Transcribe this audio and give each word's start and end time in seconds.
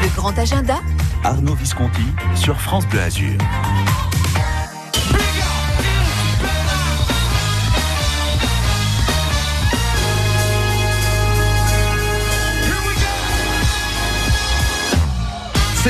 Le 0.00 0.14
grand 0.14 0.38
agenda 0.38 0.78
Arnaud 1.24 1.54
Visconti 1.54 2.02
sur 2.36 2.60
France 2.60 2.86
Bleu 2.86 3.00
Azur. 3.00 3.38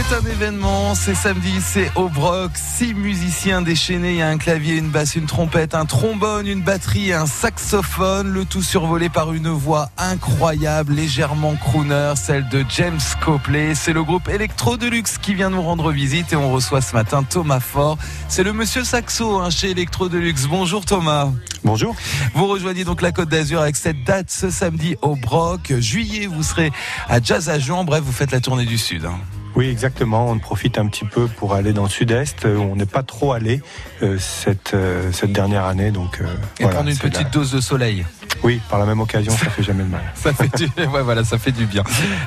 C'est 0.00 0.14
un 0.14 0.30
événement, 0.30 0.94
c'est 0.94 1.16
samedi, 1.16 1.60
c'est 1.60 1.90
au 1.96 2.08
Broc. 2.08 2.52
Six 2.54 2.94
musiciens 2.94 3.62
déchaînés, 3.62 4.12
il 4.12 4.18
y 4.18 4.22
a 4.22 4.28
un 4.28 4.38
clavier, 4.38 4.76
une 4.76 4.90
basse, 4.90 5.16
une 5.16 5.26
trompette, 5.26 5.74
un 5.74 5.86
trombone, 5.86 6.46
une 6.46 6.62
batterie, 6.62 7.12
un 7.12 7.26
saxophone, 7.26 8.28
le 8.28 8.44
tout 8.44 8.62
survolé 8.62 9.08
par 9.08 9.32
une 9.32 9.48
voix 9.48 9.90
incroyable, 9.98 10.92
légèrement 10.92 11.56
crooner, 11.56 12.12
celle 12.14 12.48
de 12.48 12.64
James 12.68 13.00
Copley. 13.24 13.74
C'est 13.74 13.92
le 13.92 14.04
groupe 14.04 14.28
Electro 14.28 14.76
Deluxe 14.76 15.18
qui 15.18 15.34
vient 15.34 15.50
nous 15.50 15.62
rendre 15.62 15.90
visite 15.90 16.32
et 16.32 16.36
on 16.36 16.52
reçoit 16.52 16.80
ce 16.80 16.94
matin 16.94 17.24
Thomas 17.24 17.60
Fort. 17.60 17.98
C'est 18.28 18.44
le 18.44 18.52
monsieur 18.52 18.84
saxo 18.84 19.40
hein, 19.40 19.50
chez 19.50 19.72
Electro 19.72 20.08
Deluxe. 20.08 20.46
Bonjour 20.46 20.86
Thomas. 20.86 21.26
Bonjour. 21.64 21.96
Vous 22.34 22.46
rejoignez 22.46 22.84
donc 22.84 23.02
la 23.02 23.10
Côte 23.10 23.30
d'Azur 23.30 23.60
avec 23.60 23.74
cette 23.74 24.04
date 24.04 24.30
ce 24.30 24.48
samedi 24.48 24.94
au 25.02 25.16
Broc. 25.16 25.72
Juillet, 25.80 26.28
vous 26.28 26.44
serez 26.44 26.70
à 27.08 27.20
Jazz 27.20 27.48
à 27.48 27.58
Juan. 27.58 27.84
Bref, 27.84 28.04
vous 28.04 28.12
faites 28.12 28.30
la 28.30 28.40
tournée 28.40 28.64
du 28.64 28.78
Sud. 28.78 29.04
hein. 29.04 29.18
Oui, 29.58 29.68
exactement. 29.70 30.30
On 30.30 30.38
profite 30.38 30.78
un 30.78 30.86
petit 30.86 31.04
peu 31.04 31.26
pour 31.26 31.52
aller 31.52 31.72
dans 31.72 31.82
le 31.82 31.88
sud-est 31.88 32.44
où 32.44 32.60
on 32.60 32.76
n'est 32.76 32.86
pas 32.86 33.02
trop 33.02 33.32
allé 33.32 33.60
euh, 34.04 34.16
cette, 34.16 34.72
euh, 34.74 35.10
cette 35.10 35.32
dernière 35.32 35.64
année. 35.64 35.90
Donc, 35.90 36.20
euh, 36.20 36.26
Et 36.60 36.62
voilà, 36.62 36.76
prendre 36.76 36.90
une 36.90 36.96
petite 36.96 37.24
la- 37.24 37.30
dose 37.30 37.50
de 37.50 37.60
soleil. 37.60 38.06
Oui, 38.42 38.60
par 38.68 38.78
la 38.78 38.86
même 38.86 39.00
occasion, 39.00 39.32
ça 39.32 39.50
fait 39.50 39.62
jamais 39.62 39.84
de 39.84 39.88
mal. 39.88 40.02
Ça 40.14 40.32
fait 40.32 40.54
du, 40.56 40.64
ouais, 40.88 41.02
voilà, 41.02 41.24
ça 41.24 41.38
fait 41.38 41.52
du 41.52 41.66
bien. 41.66 41.82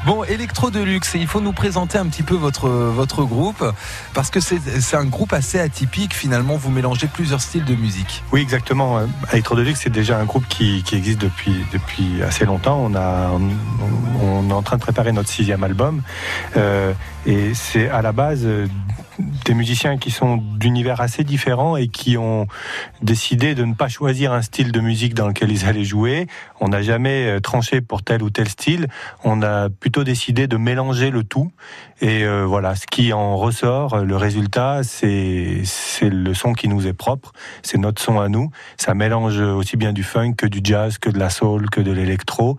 Bon, 0.05 0.23
Electro 0.23 0.71
Deluxe, 0.71 1.11
il 1.15 1.27
faut 1.27 1.41
nous 1.41 1.53
présenter 1.53 1.97
un 1.97 2.05
petit 2.07 2.23
peu 2.23 2.35
votre, 2.35 2.69
votre 2.69 3.23
groupe, 3.23 3.63
parce 4.13 4.29
que 4.29 4.39
c'est 4.39 4.59
c'est 4.81 4.97
un 4.97 5.05
groupe 5.05 5.33
assez 5.33 5.59
atypique, 5.59 6.13
finalement, 6.13 6.55
vous 6.57 6.69
mélangez 6.71 7.07
plusieurs 7.07 7.41
styles 7.41 7.65
de 7.65 7.75
musique. 7.75 8.23
Oui, 8.31 8.41
exactement. 8.41 8.97
Euh, 8.97 9.05
Electro 9.31 9.55
Deluxe, 9.55 9.81
c'est 9.83 9.89
déjà 9.89 10.17
un 10.17 10.25
groupe 10.25 10.45
qui, 10.47 10.83
qui 10.83 10.95
existe 10.95 11.19
depuis, 11.19 11.65
depuis 11.73 12.21
assez 12.23 12.45
longtemps. 12.45 12.79
On, 12.83 12.95
a, 12.95 13.29
on, 13.31 13.49
on 14.21 14.49
est 14.49 14.53
en 14.53 14.61
train 14.61 14.77
de 14.77 14.81
préparer 14.81 15.11
notre 15.11 15.29
sixième 15.29 15.63
album. 15.63 16.01
Euh, 16.57 16.93
et 17.25 17.53
c'est 17.53 17.89
à 17.89 18.01
la 18.01 18.11
base 18.11 18.41
euh, 18.43 18.67
des 19.45 19.53
musiciens 19.53 19.97
qui 19.97 20.11
sont 20.11 20.37
d'univers 20.37 21.01
assez 21.01 21.23
différents 21.23 21.77
et 21.77 21.87
qui 21.87 22.17
ont 22.17 22.47
décidé 23.01 23.55
de 23.55 23.63
ne 23.63 23.73
pas 23.73 23.87
choisir 23.87 24.33
un 24.33 24.41
style 24.41 24.71
de 24.71 24.79
musique 24.79 25.13
dans 25.13 25.27
lequel 25.27 25.51
ils 25.51 25.65
allaient 25.65 25.83
jouer. 25.83 26.27
On 26.59 26.69
n'a 26.69 26.81
jamais 26.81 27.27
euh, 27.27 27.39
tranché 27.39 27.81
pour 27.81 28.03
tel 28.03 28.23
ou 28.23 28.29
tel 28.29 28.47
style. 28.47 28.87
On 29.23 29.41
a 29.41 29.69
plutôt 29.69 30.03
décidé 30.03 30.47
de 30.47 30.57
mélanger 30.57 31.09
le 31.09 31.23
tout. 31.23 31.51
Et 32.01 32.23
euh, 32.23 32.45
voilà, 32.45 32.75
ce 32.75 32.87
qui 32.87 33.13
en 33.13 33.37
ressort, 33.37 33.97
le 33.99 34.15
résultat, 34.17 34.81
c'est 34.83 35.61
c'est 35.63 36.09
le 36.09 36.33
son 36.33 36.53
qui 36.53 36.67
nous 36.67 36.87
est 36.87 36.93
propre. 36.93 37.31
C'est 37.61 37.77
notre 37.77 38.01
son 38.01 38.19
à 38.19 38.27
nous. 38.29 38.49
Ça 38.77 38.93
mélange 38.93 39.39
aussi 39.39 39.77
bien 39.77 39.93
du 39.93 40.03
funk 40.03 40.33
que 40.33 40.47
du 40.47 40.61
jazz, 40.63 40.97
que 40.97 41.09
de 41.09 41.19
la 41.19 41.29
soul, 41.29 41.69
que 41.69 41.81
de 41.81 41.91
l'électro. 41.91 42.57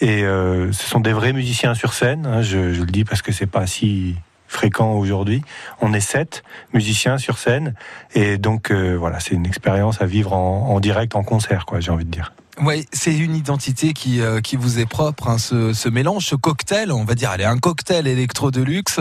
Et 0.00 0.22
euh, 0.22 0.72
ce 0.72 0.86
sont 0.86 1.00
des 1.00 1.12
vrais 1.12 1.32
musiciens 1.32 1.74
sur 1.74 1.92
scène. 1.92 2.26
hein, 2.26 2.42
je, 2.42 2.72
je 2.72 2.80
le 2.80 2.86
dis 2.86 3.04
parce 3.04 3.22
que 3.22 3.32
c'est 3.32 3.46
pas 3.46 3.66
si 3.66 4.16
fréquent 4.48 4.92
aujourd'hui. 4.94 5.42
On 5.80 5.92
est 5.92 6.00
sept 6.00 6.42
musiciens 6.72 7.18
sur 7.18 7.38
scène 7.38 7.74
et 8.14 8.38
donc 8.38 8.70
euh, 8.70 8.94
voilà, 8.96 9.20
c'est 9.20 9.34
une 9.34 9.46
expérience 9.46 10.00
à 10.00 10.06
vivre 10.06 10.32
en, 10.32 10.68
en 10.70 10.80
direct, 10.80 11.14
en 11.16 11.22
concert, 11.24 11.66
quoi. 11.66 11.80
J'ai 11.80 11.90
envie 11.90 12.04
de 12.04 12.10
dire. 12.10 12.32
Oui, 12.62 12.86
c'est 12.90 13.14
une 13.14 13.34
identité 13.36 13.92
qui, 13.92 14.22
euh, 14.22 14.40
qui 14.40 14.56
vous 14.56 14.78
est 14.78 14.86
propre, 14.86 15.28
hein, 15.28 15.36
ce, 15.36 15.74
ce 15.74 15.90
mélange, 15.90 16.24
ce 16.24 16.34
cocktail, 16.36 16.90
on 16.90 17.04
va 17.04 17.14
dire, 17.14 17.28
allez, 17.30 17.44
un 17.44 17.58
cocktail 17.58 18.06
Electro 18.06 18.50
Deluxe. 18.50 18.98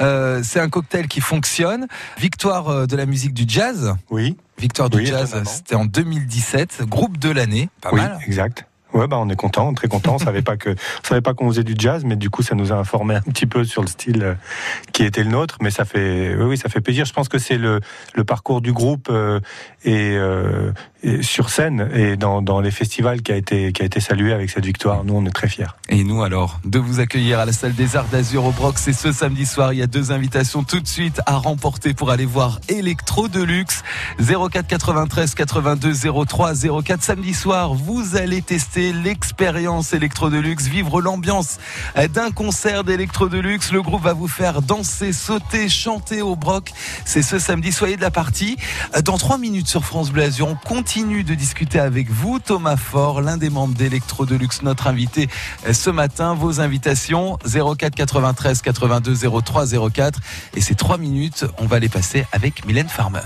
Euh, 0.00 0.40
c'est 0.42 0.58
un 0.58 0.68
cocktail 0.68 1.06
qui 1.06 1.20
fonctionne. 1.20 1.86
Victoire 2.18 2.88
de 2.88 2.96
la 2.96 3.06
musique 3.06 3.32
du 3.32 3.44
jazz. 3.46 3.94
Oui, 4.10 4.36
Victoire 4.58 4.90
du 4.90 4.98
Oui, 4.98 5.06
jazz, 5.06 5.40
c'était 5.44 5.76
en 5.76 5.84
2017. 5.84 6.82
Groupe 6.88 7.18
de 7.18 7.30
l'année, 7.30 7.68
pas 7.80 7.90
oui, 7.92 8.00
mal. 8.00 8.18
exact. 8.26 8.64
Ouais, 8.96 9.06
bah 9.06 9.18
on 9.20 9.28
est 9.28 9.36
content, 9.36 9.74
très 9.74 9.88
content. 9.88 10.14
On 10.14 10.18
savait 10.18 10.40
pas 10.40 10.56
que, 10.56 10.70
on 10.70 11.06
savait 11.06 11.20
pas 11.20 11.34
qu'on 11.34 11.48
faisait 11.48 11.64
du 11.64 11.74
jazz, 11.76 12.02
mais 12.06 12.16
du 12.16 12.30
coup, 12.30 12.42
ça 12.42 12.54
nous 12.54 12.72
a 12.72 12.76
informé 12.76 13.14
un 13.16 13.20
petit 13.20 13.44
peu 13.44 13.62
sur 13.62 13.82
le 13.82 13.88
style 13.88 14.22
euh, 14.22 14.34
qui 14.92 15.04
était 15.04 15.22
le 15.22 15.28
nôtre. 15.28 15.58
Mais 15.60 15.70
ça 15.70 15.84
fait, 15.84 16.34
oui, 16.34 16.56
ça 16.56 16.70
fait 16.70 16.80
plaisir. 16.80 17.04
Je 17.04 17.12
pense 17.12 17.28
que 17.28 17.36
c'est 17.36 17.58
le, 17.58 17.80
le 18.14 18.24
parcours 18.24 18.62
du 18.62 18.72
groupe 18.72 19.08
euh, 19.10 19.38
et, 19.84 20.16
euh, 20.16 20.72
sur 21.22 21.50
scène 21.50 21.88
et 21.94 22.16
dans, 22.16 22.60
les 22.60 22.70
festivals 22.70 23.22
qui 23.22 23.32
a 23.32 23.36
été, 23.36 23.72
qui 23.72 23.82
a 23.82 23.84
été 23.84 24.00
salué 24.00 24.32
avec 24.32 24.50
cette 24.50 24.64
victoire. 24.64 25.04
Nous, 25.04 25.14
on 25.14 25.24
est 25.24 25.30
très 25.30 25.48
fiers. 25.48 25.66
Et 25.88 26.02
nous 26.02 26.22
alors, 26.22 26.58
de 26.64 26.78
vous 26.78 27.00
accueillir 27.00 27.38
à 27.38 27.44
la 27.44 27.52
salle 27.52 27.74
des 27.74 27.96
Arts 27.96 28.08
d'Azur 28.10 28.44
au 28.44 28.50
Broc, 28.50 28.74
c'est 28.78 28.92
ce 28.92 29.12
samedi 29.12 29.46
soir. 29.46 29.72
Il 29.72 29.78
y 29.78 29.82
a 29.82 29.86
deux 29.86 30.10
invitations 30.10 30.64
tout 30.64 30.80
de 30.80 30.88
suite 30.88 31.20
à 31.26 31.36
remporter 31.36 31.94
pour 31.94 32.10
aller 32.10 32.24
voir 32.24 32.60
Electro 32.68 33.28
Deluxe 33.28 33.84
04 34.18 34.66
93 34.66 35.34
82 35.34 35.92
03 36.26 36.52
04 36.82 37.02
samedi 37.02 37.34
soir. 37.34 37.74
Vous 37.74 38.16
allez 38.16 38.42
tester 38.42 38.92
l'expérience 38.92 39.92
Electro 39.92 40.30
Deluxe, 40.30 40.66
vivre 40.66 41.00
l'ambiance 41.00 41.58
d'un 42.14 42.30
concert 42.30 42.84
d'Electro 42.84 43.28
Deluxe. 43.28 43.70
Le 43.70 43.82
groupe 43.82 44.02
va 44.02 44.12
vous 44.12 44.28
faire 44.28 44.62
danser, 44.62 45.12
sauter, 45.12 45.68
chanter 45.68 46.22
au 46.22 46.34
Broc. 46.36 46.72
C'est 47.04 47.22
ce 47.22 47.38
samedi. 47.38 47.70
Soyez 47.70 47.96
de 47.96 48.02
la 48.02 48.10
partie. 48.10 48.56
Dans 49.04 49.18
trois 49.18 49.38
minutes 49.38 49.68
sur 49.68 49.84
France 49.84 50.10
Bleu 50.10 50.24
Azur, 50.24 50.48
on 50.48 50.56
continue 50.56 50.95
de 51.04 51.34
discuter 51.34 51.78
avec 51.78 52.10
vous, 52.10 52.38
Thomas 52.38 52.76
Faure, 52.76 53.20
l'un 53.20 53.36
des 53.36 53.50
membres 53.50 53.74
d'Electro 53.74 54.24
Deluxe, 54.24 54.62
notre 54.62 54.86
invité 54.86 55.28
euh, 55.66 55.74
ce 55.74 55.90
matin. 55.90 56.32
Vos 56.32 56.58
invitations 56.60 57.36
04 57.44 57.94
93 57.94 58.62
82 58.62 59.14
03 59.42 59.90
04 59.90 60.20
et 60.54 60.62
ces 60.62 60.74
trois 60.74 60.96
minutes, 60.96 61.44
on 61.58 61.66
va 61.66 61.80
les 61.80 61.90
passer 61.90 62.24
avec 62.32 62.64
Mylène 62.64 62.88
Farmer. 62.88 63.20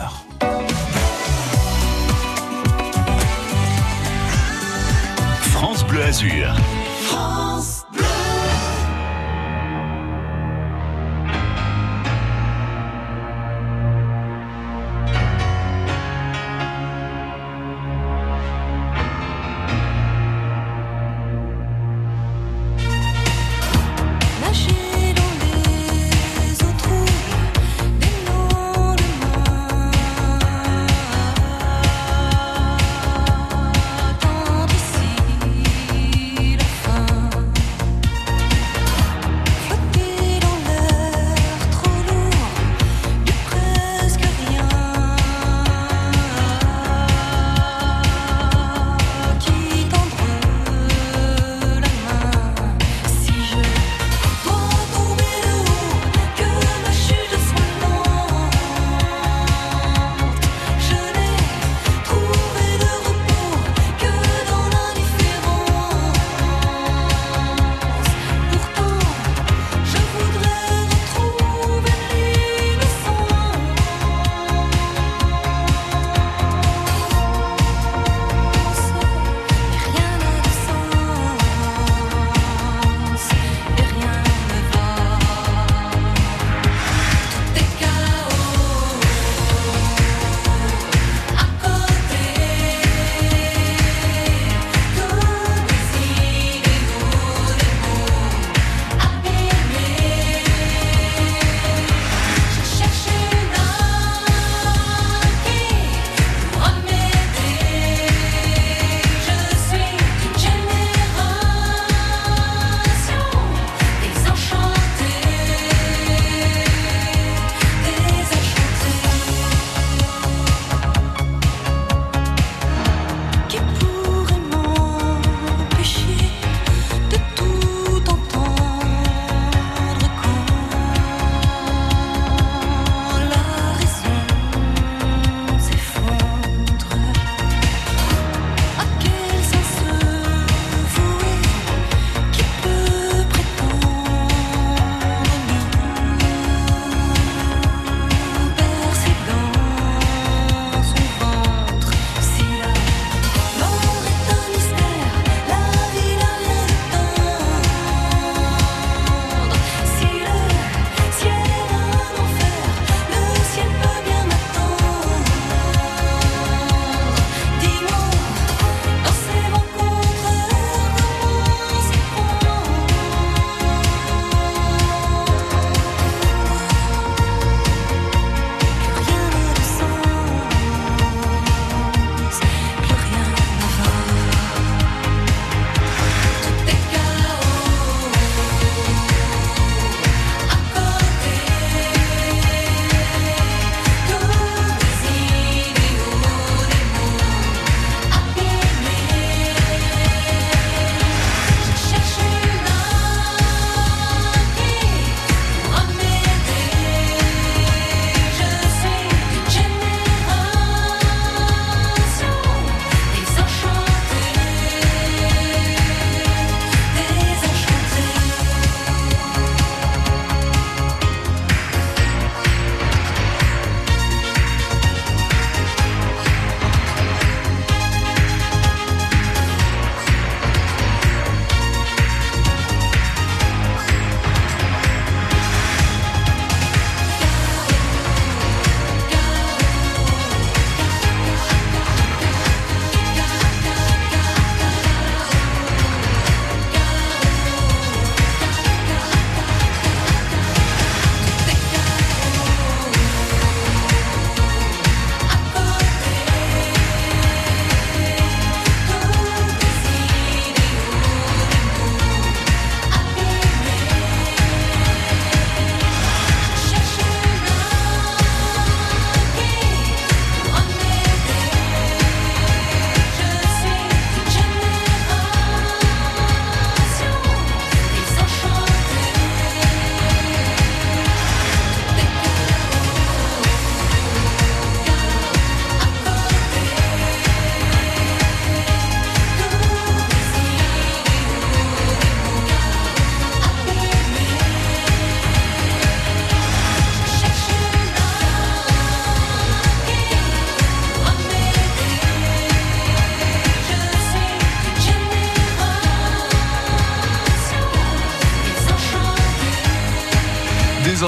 France 5.53 5.87
Bleu 5.87 6.03
Azur. 6.03 6.57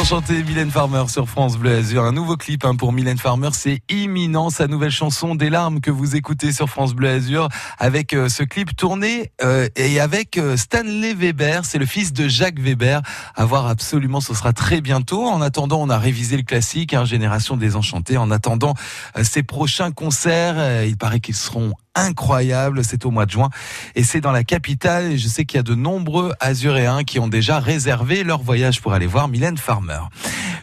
Désenchanté, 0.03 0.43
Mylène 0.43 0.73
Farmer 0.73 1.05
sur 1.07 1.29
France 1.29 1.57
Bleu 1.57 1.77
Azur. 1.77 2.03
Un 2.03 2.11
nouveau 2.11 2.37
clip 2.37 2.65
hein, 2.65 2.75
pour 2.75 2.93
Mylène 2.93 3.19
Farmer, 3.19 3.51
c'est 3.53 3.83
imminent. 3.89 4.51
Sa 4.51 4.67
nouvelle 4.67 4.91
chanson 4.91 5.37
Des 5.37 5.49
larmes 5.49 5.81
que 5.81 5.93
vous 5.93 6.17
écoutez 6.17 6.51
sur 6.51 6.69
France 6.69 6.93
Bleu 6.93 7.09
Azur 7.09 7.49
avec 7.79 8.13
euh, 8.13 8.29
ce 8.29 8.43
clip 8.43 8.75
tourné 8.75 9.31
euh, 9.45 9.69
et 9.77 10.01
avec 10.01 10.39
euh, 10.39 10.57
Stanley 10.57 11.15
Weber. 11.15 11.65
C'est 11.65 11.79
le 11.79 11.87
fils 11.87 12.13
de 12.13 12.27
Jacques 12.27 12.59
Weber. 12.59 13.01
À 13.37 13.45
voir 13.45 13.69
absolument, 13.69 14.21
ce 14.21 14.35
sera 14.35 14.53
très 14.53 14.81
bientôt. 14.81 15.25
En 15.25 15.41
attendant, 15.41 15.81
on 15.81 15.89
a 15.89 15.99
révisé 15.99 16.37
le 16.37 16.43
classique, 16.43 16.95
hein, 16.95 17.05
Génération 17.05 17.57
Désenchantée. 17.57 18.17
En 18.17 18.33
attendant 18.33 18.75
ses 19.23 19.45
prochains 19.45 19.93
concerts, 19.93 20.85
il 20.85 20.97
paraît 20.97 21.21
qu'ils 21.21 21.37
seront 21.37 21.75
incroyables. 21.95 22.85
C'est 22.85 23.05
au 23.05 23.11
mois 23.11 23.27
de 23.27 23.31
juin 23.31 23.51
et 23.95 24.03
c'est 24.03 24.21
dans 24.21 24.33
la 24.33 24.45
capitale. 24.45 25.13
Et 25.13 25.19
je 25.19 25.29
sais 25.29 25.45
qu'il 25.45 25.59
y 25.59 25.61
a 25.61 25.63
de 25.63 25.75
nombreux 25.75 26.33
Azuréens 26.41 27.05
qui 27.05 27.19
ont 27.19 27.29
déjà 27.29 27.61
réservé 27.61 28.25
leur 28.25 28.43
voyage 28.43 28.81
pour 28.81 28.93
aller 28.93 29.07
voir 29.07 29.29
Mylène 29.29 29.59
Farmer. 29.59 29.92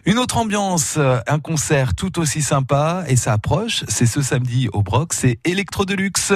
Une 0.06 0.18
autre 0.18 0.38
ambiance, 0.38 0.96
euh, 0.98 1.20
un 1.28 1.40
concert 1.40 1.94
tout 1.96 2.20
aussi 2.20 2.42
sympa 2.42 3.04
et 3.08 3.16
ça 3.16 3.34
approche. 3.34 3.84
C'est 3.88 4.06
ce 4.06 4.22
samedi 4.22 4.70
au 4.74 4.82
Broc, 4.82 5.14
c'est 5.14 5.40
Electro 5.46 5.86
Deluxe. 5.86 6.34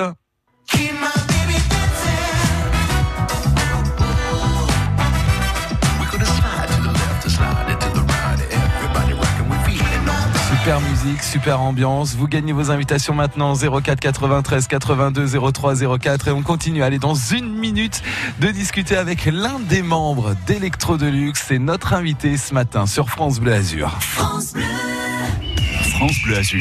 Super 10.64 10.80
musique, 10.80 11.22
super 11.22 11.60
ambiance. 11.60 12.16
Vous 12.16 12.26
gagnez 12.26 12.54
vos 12.54 12.72
invitations 12.72 13.14
maintenant 13.14 13.54
04 13.54 14.00
93 14.00 14.68
82 14.68 15.52
03 15.52 15.98
04 16.00 16.30
et 16.30 16.32
on 16.32 16.42
continue. 16.42 16.84
Allez, 16.84 17.00
dans 17.00 17.16
une 17.16 17.54
minute 17.54 18.02
de 18.40 18.48
discuter 18.48 18.96
avec 18.96 19.26
l'un 19.26 19.60
des 19.60 19.82
membres 19.82 20.36
d'Electro 20.48 20.96
Deluxe. 20.96 21.44
C'est 21.50 21.60
notre 21.60 21.92
invité 21.92 22.38
ce 22.38 22.54
matin 22.54 22.86
sur 22.86 23.10
France 23.10 23.42
Bleu 23.42 23.52
Azur. 23.52 24.00
Azur. 26.38 26.60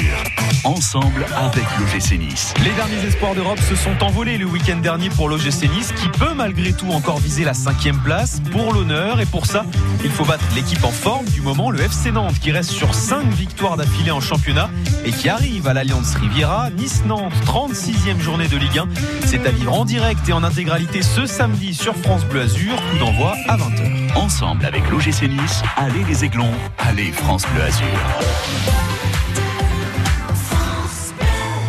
Ensemble 0.63 1.27
avec 1.35 1.65
l'OGC 1.79 2.19
Nice. 2.19 2.55
Les 2.63 2.71
derniers 2.71 3.05
espoirs 3.05 3.35
d'Europe 3.35 3.59
se 3.59 3.75
sont 3.75 4.01
envolés 4.01 4.39
le 4.39 4.45
week-end 4.45 4.77
dernier 4.77 5.09
pour 5.09 5.29
l'OGC 5.29 5.69
Nice, 5.69 5.93
qui 6.01 6.09
peut 6.17 6.33
malgré 6.35 6.73
tout 6.73 6.91
encore 6.91 7.19
viser 7.19 7.43
la 7.43 7.55
cinquième 7.55 7.99
place 7.99 8.41
pour 8.53 8.73
l'honneur. 8.73 9.21
Et 9.21 9.27
pour 9.27 9.47
ça, 9.47 9.65
il 10.05 10.11
faut 10.11 10.25
battre 10.25 10.45
l'équipe 10.55 10.85
en 10.85 10.93
forme 10.93 11.27
du 11.27 11.41
moment, 11.41 11.71
le 11.71 11.81
FC 11.81 12.13
Nantes, 12.13 12.39
qui 12.39 12.53
reste 12.53 12.71
sur 12.71 12.95
5 12.95 13.27
victoires 13.31 13.77
d'affilée 13.77 14.13
en 14.13 14.21
championnat 14.21 14.71
et 15.05 15.11
qui 15.11 15.29
arrive 15.29 15.67
à 15.67 15.75
l'Alliance 15.75 16.15
Riviera. 16.15 16.71
Nice-Nantes, 16.71 17.35
36e 17.45 18.21
journée 18.21 18.47
de 18.47 18.57
Ligue 18.57 18.79
1. 18.79 18.89
C'est 19.27 19.45
à 19.45 19.51
vivre 19.51 19.73
en 19.75 19.85
direct 19.85 20.29
et 20.29 20.33
en 20.33 20.45
intégralité 20.45 21.03
ce 21.03 21.27
samedi 21.27 21.75
sur 21.75 21.97
France 21.97 22.25
Bleu 22.27 22.43
Azur. 22.43 22.77
Coup 22.77 22.99
d'envoi 22.99 23.35
à 23.49 23.57
20h. 23.57 24.15
Ensemble 24.15 24.67
avec 24.67 24.89
l'OGC 24.89 25.23
Nice. 25.23 25.63
Allez 25.77 26.05
les 26.05 26.25
Aiglons. 26.25 26.53
Allez 26.79 27.11
France 27.11 27.45
Bleu 27.53 27.63
Azur. 27.63 27.87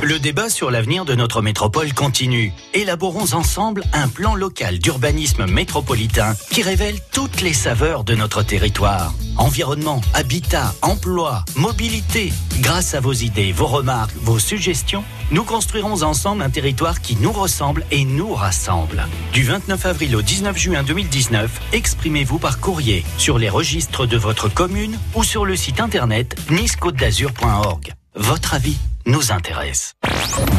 Le 0.04 0.20
débat 0.20 0.50
sur 0.50 0.70
l'avenir 0.70 1.06
de 1.06 1.16
notre 1.16 1.42
métropole 1.42 1.94
continue. 1.94 2.52
Élaborons 2.74 3.32
ensemble 3.32 3.86
un 3.94 4.10
plan 4.10 4.36
local 4.36 4.78
d'urbanisme 4.78 5.46
métropolitain 5.46 6.36
qui 6.52 6.62
révèle 6.62 6.98
toutes 7.14 7.40
les 7.40 7.54
saveurs 7.54 8.04
de 8.04 8.14
notre 8.14 8.44
territoire. 8.44 9.14
Environnement, 9.38 10.02
habitat, 10.14 10.76
emploi, 10.82 11.46
mobilité. 11.56 12.34
Grâce 12.60 12.96
à 12.96 13.00
vos 13.00 13.14
idées, 13.14 13.54
vos 13.54 13.66
remarques, 13.66 14.14
vos 14.18 14.40
suggestions, 14.40 15.06
nous 15.32 15.46
construirons 15.46 16.02
ensemble 16.02 16.42
un 16.42 16.50
territoire 16.50 17.00
qui 17.00 17.16
nous 17.16 17.32
ressemble 17.32 17.86
et 17.90 18.04
nous 18.04 18.34
rassemble. 18.34 19.08
Du 19.32 19.44
29 19.44 19.86
avril 19.86 20.18
au 20.18 20.22
19 20.22 20.58
juin 20.58 20.84
2019, 20.84 21.62
exprimez-vous 21.72 22.40
par 22.40 22.60
courrier 22.60 23.06
sur 23.18 23.40
les 23.40 23.50
registres 23.50 24.06
de 24.06 24.18
votre 24.18 24.54
commune 24.54 25.00
ou 25.16 25.24
sur 25.24 25.46
le 25.46 25.56
site 25.56 25.80
internet 25.80 26.36
nice-côte-d'azur.org. 26.50 27.94
Votre 28.16 28.54
avis 28.56 28.78
nous 29.06 29.32
intéresse. 29.32 29.94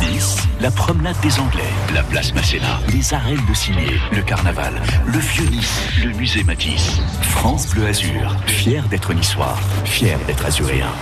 Nice, 0.00 0.36
la 0.60 0.70
promenade 0.70 1.18
des 1.20 1.38
Anglais, 1.38 1.62
la 1.94 2.02
place 2.02 2.34
Masséna, 2.34 2.80
les 2.92 3.14
arènes 3.14 3.44
de 3.48 3.54
Cimier, 3.54 3.98
le 4.12 4.22
carnaval, 4.22 4.80
le 5.06 5.18
vieux 5.18 5.46
Nice, 5.46 5.80
le 6.04 6.12
musée 6.12 6.44
Matisse. 6.44 7.00
France 7.22 7.68
Bleu 7.70 7.86
Azur, 7.86 8.36
fier 8.46 8.86
d'être 8.88 9.12
niçois, 9.14 9.56
fier 9.84 10.18
d'être 10.26 10.44
azuréen. 10.44 10.92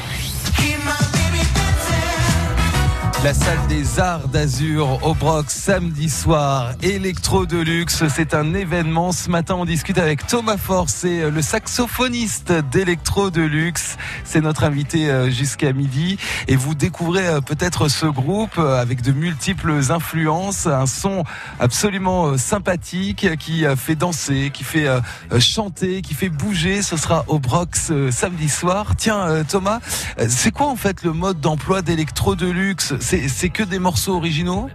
La 3.24 3.34
salle 3.34 3.68
des 3.68 4.00
arts 4.00 4.26
d'Azur 4.26 4.98
au 5.06 5.14
samedi 5.46 6.10
soir. 6.10 6.72
Electro 6.82 7.46
Deluxe, 7.46 8.02
c'est 8.08 8.34
un 8.34 8.52
événement. 8.52 9.12
Ce 9.12 9.30
matin, 9.30 9.54
on 9.54 9.64
discute 9.64 9.98
avec 9.98 10.26
Thomas 10.26 10.56
Force, 10.56 10.92
c'est 10.92 11.30
le 11.30 11.40
saxophoniste 11.40 12.52
d'Electro 12.72 13.30
Deluxe. 13.30 13.96
C'est 14.24 14.40
notre 14.40 14.64
invité 14.64 15.08
euh, 15.08 15.30
jusqu'à 15.30 15.72
midi. 15.72 16.18
Et 16.48 16.56
vous 16.56 16.74
découvrez 16.74 17.28
euh, 17.28 17.40
peut-être 17.40 17.86
ce 17.86 18.06
groupe 18.06 18.58
euh, 18.58 18.80
avec 18.80 19.02
de 19.02 19.12
multiples 19.12 19.72
influences, 19.90 20.66
un 20.66 20.86
son 20.86 21.22
absolument 21.60 22.26
euh, 22.26 22.38
sympathique 22.38 23.36
qui 23.38 23.64
euh, 23.64 23.76
fait 23.76 23.94
danser, 23.94 24.50
qui 24.52 24.64
fait 24.64 24.88
euh, 24.88 25.00
euh, 25.30 25.38
chanter, 25.38 26.02
qui 26.02 26.14
fait 26.14 26.28
bouger. 26.28 26.82
Ce 26.82 26.96
sera 26.96 27.24
au 27.28 27.38
Broc 27.38 27.76
samedi 27.76 28.48
soir. 28.48 28.96
Tiens, 28.96 29.28
euh, 29.28 29.44
Thomas, 29.46 29.78
euh, 30.18 30.26
c'est 30.28 30.50
quoi 30.50 30.66
en 30.66 30.76
fait 30.76 31.04
le 31.04 31.12
mode 31.12 31.38
d'emploi 31.38 31.82
d'Electro 31.82 32.34
Deluxe? 32.34 32.94
C'est 33.28 33.50
que 33.50 33.62
des 33.62 33.78
morceaux 33.78 34.14
originaux? 34.14 34.68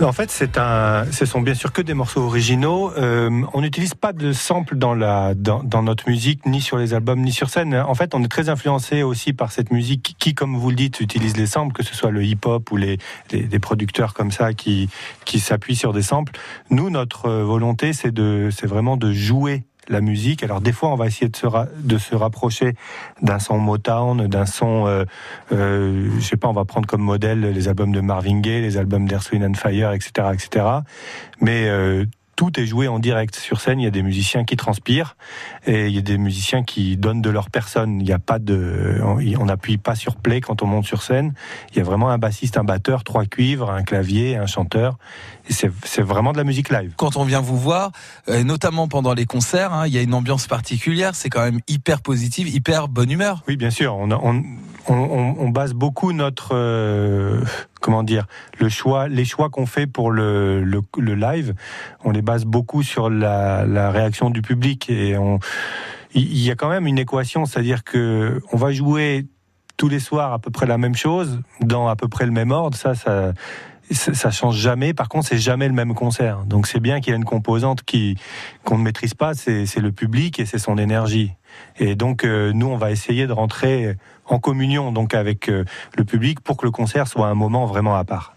En 0.00 0.12
fait, 0.12 0.30
c'est 0.30 0.56
un, 0.58 1.04
ce 1.12 1.26
sont 1.26 1.42
bien 1.42 1.54
sûr 1.54 1.72
que 1.72 1.82
des 1.82 1.94
morceaux 1.94 2.22
originaux. 2.22 2.92
Euh, 2.96 3.42
on 3.52 3.60
n'utilise 3.60 3.94
pas 3.94 4.12
de 4.12 4.32
samples 4.32 4.76
dans 4.76 4.94
la, 4.94 5.34
dans, 5.34 5.82
notre 5.82 6.08
musique, 6.08 6.46
ni 6.46 6.60
sur 6.60 6.78
les 6.78 6.94
albums, 6.94 7.20
ni 7.20 7.32
sur 7.32 7.50
scène. 7.50 7.74
En 7.74 7.94
fait, 7.94 8.14
on 8.14 8.22
est 8.24 8.28
très 8.28 8.48
influencé 8.48 9.02
aussi 9.02 9.32
par 9.32 9.52
cette 9.52 9.70
musique 9.70 10.16
qui, 10.18 10.34
comme 10.34 10.56
vous 10.56 10.70
le 10.70 10.76
dites, 10.76 11.00
utilise 11.00 11.36
les 11.36 11.46
samples, 11.46 11.74
que 11.74 11.82
ce 11.82 11.94
soit 11.94 12.10
le 12.10 12.24
hip-hop 12.24 12.70
ou 12.70 12.76
les, 12.76 12.98
les, 13.30 13.58
producteurs 13.58 14.14
comme 14.14 14.30
ça 14.30 14.54
qui, 14.54 14.88
qui 15.24 15.40
s'appuient 15.40 15.76
sur 15.76 15.92
des 15.92 16.02
samples. 16.02 16.32
Nous, 16.70 16.90
notre 16.90 17.26
euh, 17.26 17.44
volonté, 17.44 17.92
c'est 17.92 18.12
de, 18.12 18.48
c'est 18.50 18.66
vraiment 18.66 18.96
de 18.96 19.12
jouer 19.12 19.64
la 19.88 20.00
musique. 20.00 20.42
Alors 20.42 20.60
des 20.60 20.72
fois, 20.72 20.90
on 20.90 20.96
va 20.96 21.06
essayer 21.06 21.28
de 21.28 21.36
se, 21.36 21.46
de 21.78 21.98
se 21.98 22.14
rapprocher 22.14 22.74
d'un 23.20 23.38
son 23.38 23.58
Motown, 23.58 24.26
d'un 24.26 24.46
son, 24.46 24.86
euh, 24.86 25.04
euh, 25.52 26.10
je 26.18 26.24
sais 26.24 26.36
pas, 26.36 26.48
on 26.48 26.52
va 26.52 26.64
prendre 26.64 26.86
comme 26.86 27.02
modèle 27.02 27.40
les 27.40 27.68
albums 27.68 27.92
de 27.92 28.00
Marvin 28.00 28.40
Gaye, 28.40 28.62
les 28.62 28.76
albums 28.76 29.06
d'Earth, 29.06 29.30
and 29.34 29.54
Fire, 29.54 29.92
etc., 29.92 30.28
etc. 30.32 30.66
Mais 31.40 31.68
euh, 31.68 32.04
tout 32.36 32.58
est 32.58 32.66
joué 32.66 32.88
en 32.88 32.98
direct 32.98 33.36
sur 33.36 33.60
scène. 33.60 33.80
Il 33.80 33.84
y 33.84 33.86
a 33.86 33.90
des 33.90 34.02
musiciens 34.02 34.44
qui 34.44 34.56
transpirent 34.56 35.16
et 35.66 35.86
il 35.88 35.94
y 35.94 35.98
a 35.98 36.02
des 36.02 36.18
musiciens 36.18 36.62
qui 36.62 36.96
donnent 36.96 37.22
de 37.22 37.30
leur 37.30 37.50
personne. 37.50 38.00
Il 38.00 38.04
n'y 38.04 38.12
a 38.12 38.18
pas 38.18 38.38
de, 38.38 39.00
on 39.02 39.44
n'appuie 39.44 39.78
pas 39.78 39.94
sur 39.94 40.16
play 40.16 40.40
quand 40.40 40.62
on 40.62 40.66
monte 40.66 40.86
sur 40.86 41.02
scène. 41.02 41.34
Il 41.72 41.78
y 41.78 41.80
a 41.80 41.84
vraiment 41.84 42.08
un 42.10 42.18
bassiste, 42.18 42.56
un 42.56 42.64
batteur, 42.64 43.04
trois 43.04 43.26
cuivres, 43.26 43.70
un 43.70 43.82
clavier, 43.82 44.36
un 44.36 44.46
chanteur. 44.46 44.96
C'est 45.48 46.00
vraiment 46.02 46.32
de 46.32 46.38
la 46.38 46.44
musique 46.44 46.70
live. 46.70 46.92
quand 46.96 47.16
on 47.16 47.24
vient 47.24 47.40
vous 47.40 47.58
voir, 47.58 47.90
euh, 48.28 48.42
notamment 48.44 48.88
pendant 48.88 49.12
les 49.12 49.26
concerts, 49.26 49.72
hein, 49.72 49.86
il 49.86 49.92
y 49.92 49.98
a 49.98 50.02
une 50.02 50.14
ambiance 50.14 50.46
particulière, 50.46 51.14
c'est 51.14 51.28
quand 51.30 51.42
même 51.44 51.60
hyper 51.68 52.00
positive, 52.00 52.48
hyper 52.48 52.88
bonne 52.88 53.10
humeur. 53.10 53.42
Oui, 53.48 53.56
bien 53.56 53.70
sûr. 53.70 53.94
On, 53.96 54.10
a- 54.10 54.20
on, 54.22 54.42
on, 54.88 55.48
base 55.48 55.74
beaucoup 55.74 56.12
notre 56.12 56.50
euh, 56.54 57.42
comment 57.80 58.02
dire 58.02 58.26
le 58.58 58.68
choix, 58.68 59.08
les 59.08 59.24
choix 59.24 59.50
qu'on 59.50 59.66
fait 59.66 59.86
pour 59.86 60.10
le, 60.10 60.62
le, 60.62 61.14
live, 61.14 61.54
on 62.04 62.10
les 62.10 62.22
base 62.22 62.44
beaucoup 62.44 62.82
sur 62.82 63.10
la, 63.10 63.90
réaction 63.90 64.30
du 64.30 64.42
public 64.42 64.88
et 64.90 65.16
il 66.14 66.42
y 66.42 66.50
a 66.50 66.54
quand 66.54 66.68
même 66.68 66.86
une 66.86 66.98
équation, 66.98 67.44
c'est-à-dire 67.44 67.84
que 67.84 68.40
on 68.52 68.56
va 68.56 68.72
jouer 68.72 69.26
tous 69.76 69.88
les 69.88 70.00
soirs 70.00 70.32
à 70.32 70.38
peu 70.38 70.50
près 70.50 70.66
la 70.66 70.78
même 70.78 70.94
chose 70.94 71.40
dans 71.60 71.88
à 71.88 71.96
peu 71.96 72.08
près 72.08 72.26
le 72.26 72.32
même 72.32 72.50
ordre. 72.50 72.76
Ça, 72.76 72.94
ça 72.94 73.32
ça 73.92 74.30
change 74.30 74.56
jamais. 74.56 74.94
Par 74.94 75.08
contre, 75.08 75.28
c'est 75.28 75.38
jamais 75.38 75.68
le 75.68 75.74
même 75.74 75.94
concert. 75.94 76.44
Donc, 76.46 76.66
c'est 76.66 76.80
bien 76.80 77.00
qu'il 77.00 77.10
y 77.10 77.14
a 77.14 77.16
une 77.16 77.24
composante 77.24 77.82
qui 77.82 78.16
qu'on 78.64 78.78
ne 78.78 78.82
maîtrise 78.82 79.14
pas. 79.14 79.34
C'est 79.34 79.66
c'est 79.66 79.80
le 79.80 79.92
public 79.92 80.38
et 80.38 80.46
c'est 80.46 80.58
son 80.58 80.78
énergie. 80.78 81.32
Et 81.78 81.94
donc, 81.94 82.24
euh, 82.24 82.52
nous, 82.52 82.66
on 82.66 82.76
va 82.76 82.90
essayer 82.90 83.26
de 83.26 83.32
rentrer 83.32 83.96
en 84.26 84.38
communion 84.38 84.92
donc 84.92 85.14
avec 85.14 85.48
euh, 85.48 85.64
le 85.96 86.04
public 86.04 86.40
pour 86.40 86.56
que 86.56 86.66
le 86.66 86.70
concert 86.72 87.06
soit 87.06 87.28
un 87.28 87.34
moment 87.34 87.66
vraiment 87.66 87.96
à 87.96 88.04
part. 88.04 88.34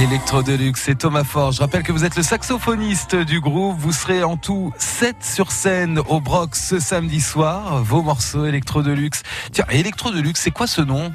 Electro 0.00 0.42
Deluxe, 0.42 0.84
c'est 0.86 0.94
Thomas 0.94 1.24
Forge. 1.24 1.56
Je 1.56 1.60
rappelle 1.60 1.82
que 1.82 1.92
vous 1.92 2.06
êtes 2.06 2.16
le 2.16 2.22
saxophoniste 2.22 3.16
du 3.16 3.38
groupe. 3.38 3.76
Vous 3.78 3.92
serez 3.92 4.24
en 4.24 4.38
tout 4.38 4.72
7 4.78 5.16
sur 5.20 5.52
scène 5.52 6.00
au 6.08 6.22
Brox 6.22 6.58
ce 6.58 6.80
samedi 6.80 7.20
soir. 7.20 7.82
Vos 7.84 8.00
morceaux 8.00 8.46
Electro 8.46 8.82
Deluxe. 8.82 9.22
Tiens, 9.52 9.66
Electro 9.68 10.10
Deluxe, 10.10 10.40
c'est 10.40 10.52
quoi 10.52 10.66
ce 10.66 10.80
nom? 10.80 11.12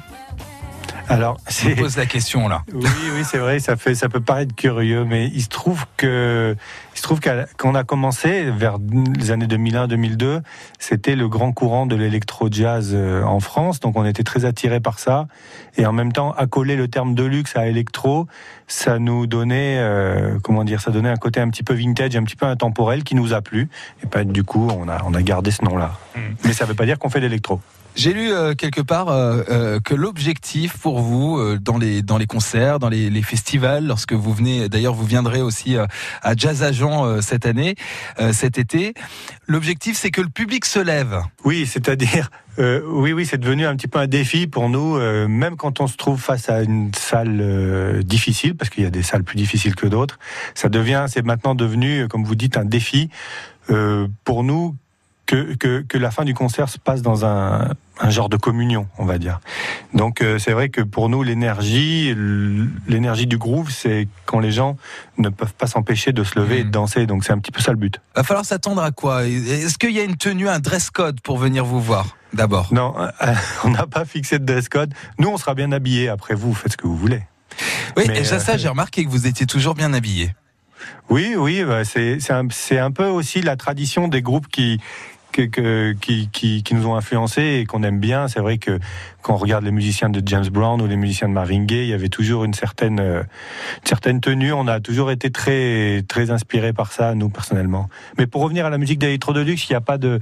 Alors, 1.08 1.36
Je 1.48 1.70
vous 1.70 1.76
pose 1.76 1.96
la 1.96 2.06
question 2.06 2.48
là. 2.48 2.62
Oui, 2.72 2.88
oui, 3.14 3.22
c'est 3.24 3.38
vrai, 3.38 3.60
ça 3.60 3.76
fait, 3.76 3.94
ça 3.94 4.08
peut 4.08 4.20
paraître 4.20 4.54
curieux, 4.54 5.04
mais 5.04 5.26
il 5.28 5.42
se 5.42 5.48
trouve 5.48 5.84
que, 5.96 6.56
il 6.94 6.98
se 6.98 7.02
trouve 7.02 7.20
qu'on 7.56 7.74
a 7.74 7.84
commencé 7.84 8.50
vers 8.50 8.78
les 9.16 9.30
années 9.30 9.46
2001-2002, 9.46 10.40
c'était 10.78 11.14
le 11.14 11.28
grand 11.28 11.52
courant 11.52 11.86
de 11.86 11.94
l'électro-jazz 11.94 12.92
euh, 12.94 13.22
en 13.22 13.40
France, 13.40 13.78
donc 13.80 13.96
on 13.96 14.04
était 14.04 14.24
très 14.24 14.44
attirés 14.44 14.80
par 14.80 14.98
ça, 14.98 15.28
et 15.76 15.86
en 15.86 15.92
même 15.92 16.12
temps, 16.12 16.32
accoler 16.32 16.74
le 16.74 16.88
terme 16.88 17.14
de 17.14 17.22
luxe 17.22 17.56
à 17.56 17.66
électro, 17.66 18.26
ça 18.66 18.98
nous 18.98 19.26
donnait, 19.26 19.76
euh, 19.78 20.38
comment 20.42 20.64
dire, 20.64 20.80
ça 20.80 20.90
donnait 20.90 21.10
un 21.10 21.16
côté 21.16 21.40
un 21.40 21.48
petit 21.50 21.62
peu 21.62 21.74
vintage, 21.74 22.16
un 22.16 22.24
petit 22.24 22.36
peu 22.36 22.46
intemporel 22.46 23.04
qui 23.04 23.14
nous 23.14 23.32
a 23.32 23.42
plu, 23.42 23.68
et 24.02 24.06
ben, 24.06 24.30
du 24.30 24.42
coup, 24.42 24.68
on 24.70 24.88
a, 24.88 25.02
on 25.04 25.14
a 25.14 25.22
gardé 25.22 25.52
ce 25.52 25.64
nom-là. 25.64 25.92
Mais 26.44 26.52
ça 26.52 26.64
veut 26.64 26.74
pas 26.74 26.86
dire 26.86 26.98
qu'on 26.98 27.10
fait 27.10 27.20
de 27.20 27.26
l'électro. 27.26 27.60
J'ai 27.96 28.12
lu 28.12 28.30
euh, 28.30 28.54
quelque 28.54 28.82
part 28.82 29.08
euh, 29.08 29.42
euh, 29.48 29.80
que 29.80 29.94
l'objectif 29.94 30.76
pour 30.76 31.00
vous 31.00 31.38
euh, 31.38 31.58
dans 31.58 31.78
les 31.78 32.02
dans 32.02 32.18
les 32.18 32.26
concerts, 32.26 32.78
dans 32.78 32.90
les, 32.90 33.08
les 33.08 33.22
festivals, 33.22 33.86
lorsque 33.86 34.12
vous 34.12 34.34
venez, 34.34 34.68
d'ailleurs 34.68 34.92
vous 34.92 35.06
viendrez 35.06 35.40
aussi 35.40 35.76
euh, 35.76 35.86
à 36.20 36.36
Jazz 36.36 36.62
Agent 36.62 37.22
cette 37.22 37.46
année, 37.46 37.74
cet 38.32 38.58
été, 38.58 38.92
l'objectif 39.46 39.96
c'est 39.96 40.10
que 40.10 40.20
le 40.20 40.28
public 40.28 40.66
se 40.66 40.78
lève. 40.78 41.22
Oui, 41.44 41.64
c'est-à-dire, 41.64 42.30
euh, 42.58 42.82
oui, 42.86 43.14
oui, 43.14 43.24
c'est 43.24 43.38
devenu 43.38 43.64
un 43.64 43.74
petit 43.76 43.88
peu 43.88 43.98
un 43.98 44.06
défi 44.06 44.46
pour 44.46 44.68
nous, 44.68 44.96
euh, 44.96 45.26
même 45.26 45.56
quand 45.56 45.80
on 45.80 45.86
se 45.86 45.96
trouve 45.96 46.20
face 46.20 46.50
à 46.50 46.62
une 46.62 46.92
salle 46.94 47.38
euh, 47.40 48.02
difficile, 48.02 48.56
parce 48.56 48.68
qu'il 48.68 48.84
y 48.84 48.86
a 48.86 48.90
des 48.90 49.02
salles 49.02 49.24
plus 49.24 49.36
difficiles 49.36 49.74
que 49.74 49.86
d'autres. 49.86 50.18
Ça 50.54 50.68
devient, 50.68 51.06
c'est 51.08 51.24
maintenant 51.24 51.54
devenu, 51.54 52.08
comme 52.08 52.24
vous 52.24 52.34
dites, 52.34 52.58
un 52.58 52.66
défi 52.66 53.08
pour 54.22 54.44
nous 54.44 54.76
que, 55.26 55.54
que, 55.54 55.82
que 55.82 55.98
la 55.98 56.10
fin 56.10 56.24
du 56.24 56.34
concert 56.34 56.68
se 56.68 56.78
passe 56.78 57.02
dans 57.02 57.24
un, 57.24 57.68
un 58.00 58.10
genre 58.10 58.28
de 58.28 58.36
communion, 58.36 58.86
on 58.98 59.04
va 59.04 59.18
dire. 59.18 59.40
Donc 59.92 60.20
euh, 60.22 60.38
c'est 60.38 60.52
vrai 60.52 60.68
que 60.68 60.80
pour 60.80 61.08
nous, 61.08 61.22
l'énergie, 61.22 62.14
l'énergie 62.86 63.26
du 63.26 63.36
groove, 63.38 63.70
c'est 63.70 64.08
quand 64.24 64.38
les 64.38 64.52
gens 64.52 64.76
ne 65.18 65.28
peuvent 65.28 65.54
pas 65.54 65.66
s'empêcher 65.66 66.12
de 66.12 66.22
se 66.24 66.38
lever 66.38 66.58
et 66.58 66.62
de 66.62 66.66
Mhm. 66.66 66.70
danser. 66.72 67.06
Donc 67.06 67.24
c'est 67.24 67.32
un 67.32 67.38
petit 67.38 67.52
peu 67.52 67.60
ça 67.60 67.72
le 67.72 67.76
but. 67.78 68.00
Va 68.14 68.22
falloir 68.22 68.44
s'attendre 68.44 68.82
à 68.82 68.90
quoi? 68.92 69.26
Est-ce 69.26 69.78
qu'il 69.78 69.90
y 69.92 69.98
a 70.00 70.04
une 70.04 70.16
tenue, 70.16 70.48
un 70.48 70.60
dress 70.60 70.90
code 70.90 71.20
pour 71.20 71.38
venir 71.38 71.64
vous 71.64 71.80
voir 71.80 72.16
D'abord? 72.32 72.68
Non, 72.72 72.94
euh, 72.98 73.34
on 73.64 73.70
n'a 73.70 73.86
pas 73.86 74.04
fixé 74.04 74.38
de 74.38 74.44
dress 74.44 74.68
code. 74.68 74.94
Nous, 75.18 75.28
on 75.28 75.36
sera 75.38 75.54
bien 75.54 75.72
habillés. 75.72 76.08
Après, 76.08 76.34
vous 76.34 76.54
faites 76.54 76.72
ce 76.72 76.76
que 76.76 76.86
vous 76.86 76.96
voulez. 76.96 77.22
Oui, 77.96 78.04
Mais, 78.08 78.20
et 78.20 78.24
ça, 78.24 78.36
euh, 78.36 78.38
ça 78.38 78.56
j'ai 78.58 78.68
remarqué 78.68 79.04
que 79.04 79.10
vous 79.10 79.26
étiez 79.26 79.46
toujours 79.46 79.74
bien 79.74 79.92
habillé. 79.94 80.34
Oui, 81.08 81.34
oui, 81.36 81.64
bah, 81.64 81.84
c'est 81.84 82.18
un, 82.30 82.46
c'est 82.50 82.78
un 82.78 82.90
peu 82.90 83.06
aussi 83.06 83.40
la 83.40 83.56
tradition 83.56 84.08
des 84.08 84.20
groupes 84.22 84.48
qui 84.48 84.78
qui, 85.42 86.64
nous 86.72 86.86
ont 86.86 86.96
influencés 86.96 87.60
et 87.60 87.66
qu'on 87.66 87.82
aime 87.82 88.00
bien. 88.00 88.28
C'est 88.28 88.40
vrai 88.40 88.58
que 88.58 88.78
quand 89.22 89.34
on 89.34 89.38
regarde 89.38 89.64
les 89.64 89.70
musiciens 89.70 90.08
de 90.08 90.22
James 90.24 90.46
Brown 90.48 90.80
ou 90.80 90.86
les 90.86 90.96
musiciens 90.96 91.28
de 91.28 91.32
Marvin 91.32 91.64
Gaye, 91.64 91.86
il 91.86 91.90
y 91.90 91.94
avait 91.94 92.08
toujours 92.08 92.44
une 92.44 92.54
certaine, 92.54 93.00
euh, 93.00 93.22
certaine 93.84 94.20
tenue. 94.20 94.52
On 94.52 94.68
a 94.68 94.80
toujours 94.80 95.10
été 95.10 95.30
très 95.30 96.02
très 96.08 96.30
inspirés 96.30 96.72
par 96.72 96.92
ça, 96.92 97.14
nous 97.14 97.28
personnellement. 97.28 97.88
Mais 98.18 98.26
pour 98.26 98.42
revenir 98.42 98.66
à 98.66 98.70
la 98.70 98.78
musique 98.78 98.98
d'Electro 98.98 99.32
Deluxe, 99.32 99.68
il 99.68 99.72
n'y 99.72 99.76
a 99.76 99.80
pas 99.80 99.98
de, 99.98 100.20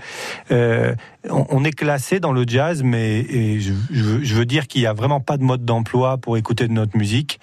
euh, 0.50 0.94
on, 1.30 1.64
est 1.64 1.72
classé 1.72 2.20
dans 2.20 2.32
le 2.32 2.44
jazz, 2.46 2.82
mais 2.82 3.24
je 3.60 3.72
veux, 3.72 4.24
je 4.24 4.34
veux 4.34 4.46
dire 4.46 4.66
qu'il 4.66 4.80
n'y 4.80 4.86
a 4.86 4.92
vraiment 4.92 5.20
pas 5.20 5.36
de 5.36 5.42
mode 5.42 5.64
d'emploi 5.64 6.18
pour 6.18 6.36
écouter 6.36 6.68
de 6.68 6.72
notre 6.72 6.96
musique, 6.96 7.40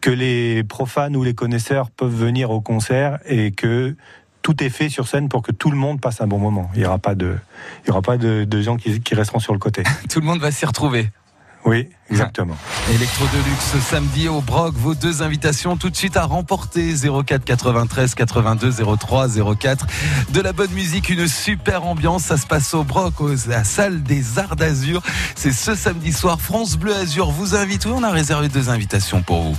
que 0.00 0.10
les 0.10 0.64
profanes 0.64 1.16
ou 1.16 1.22
les 1.22 1.34
connaisseurs 1.34 1.90
peuvent 1.90 2.14
venir 2.14 2.50
au 2.50 2.60
concert 2.60 3.18
et 3.26 3.52
que 3.52 3.94
tout 4.42 4.62
est 4.62 4.70
fait 4.70 4.88
sur 4.88 5.08
scène 5.08 5.28
pour 5.28 5.42
que 5.42 5.52
tout 5.52 5.70
le 5.70 5.76
monde 5.76 6.00
passe 6.00 6.20
un 6.20 6.26
bon 6.26 6.38
moment. 6.38 6.70
Il 6.74 6.80
n'y 6.80 6.86
aura 6.86 6.98
pas 6.98 7.14
de, 7.14 7.36
il 7.84 7.88
y 7.88 7.90
aura 7.90 8.02
pas 8.02 8.18
de, 8.18 8.60
gens 8.60 8.76
qui 8.76 9.14
resteront 9.14 9.38
sur 9.38 9.52
le 9.52 9.58
côté. 9.58 9.82
Tout 10.10 10.20
le 10.20 10.26
monde 10.26 10.40
va 10.40 10.50
s'y 10.50 10.66
retrouver. 10.66 11.08
Oui, 11.64 11.88
exactement. 12.10 12.56
Electro 12.90 13.24
Deluxe 13.26 13.86
samedi 13.88 14.28
au 14.28 14.40
Broc, 14.40 14.74
vos 14.74 14.94
deux 14.94 15.22
invitations 15.22 15.76
tout 15.76 15.90
de 15.90 15.96
suite 15.96 16.16
à 16.16 16.24
remporter 16.24 16.92
04 16.92 17.44
93 17.44 18.14
82 18.14 18.72
03 18.98 19.28
04 19.56 19.86
de 20.30 20.40
la 20.40 20.52
bonne 20.52 20.72
musique, 20.72 21.08
une 21.08 21.28
super 21.28 21.84
ambiance, 21.84 22.24
ça 22.24 22.36
se 22.36 22.46
passe 22.46 22.74
au 22.74 22.82
Broc, 22.82 23.14
la 23.46 23.62
salle 23.62 24.02
des 24.02 24.38
Arts 24.38 24.56
d'Azur. 24.56 25.02
C'est 25.36 25.52
ce 25.52 25.74
samedi 25.76 26.12
soir, 26.12 26.40
France 26.40 26.76
Bleu 26.76 26.94
Azur 26.94 27.30
vous 27.30 27.54
invite. 27.54 27.86
Oui, 27.86 27.92
on 27.94 28.02
a 28.02 28.10
réservé 28.10 28.48
deux 28.48 28.68
invitations 28.68 29.22
pour 29.22 29.42
vous. 29.42 29.56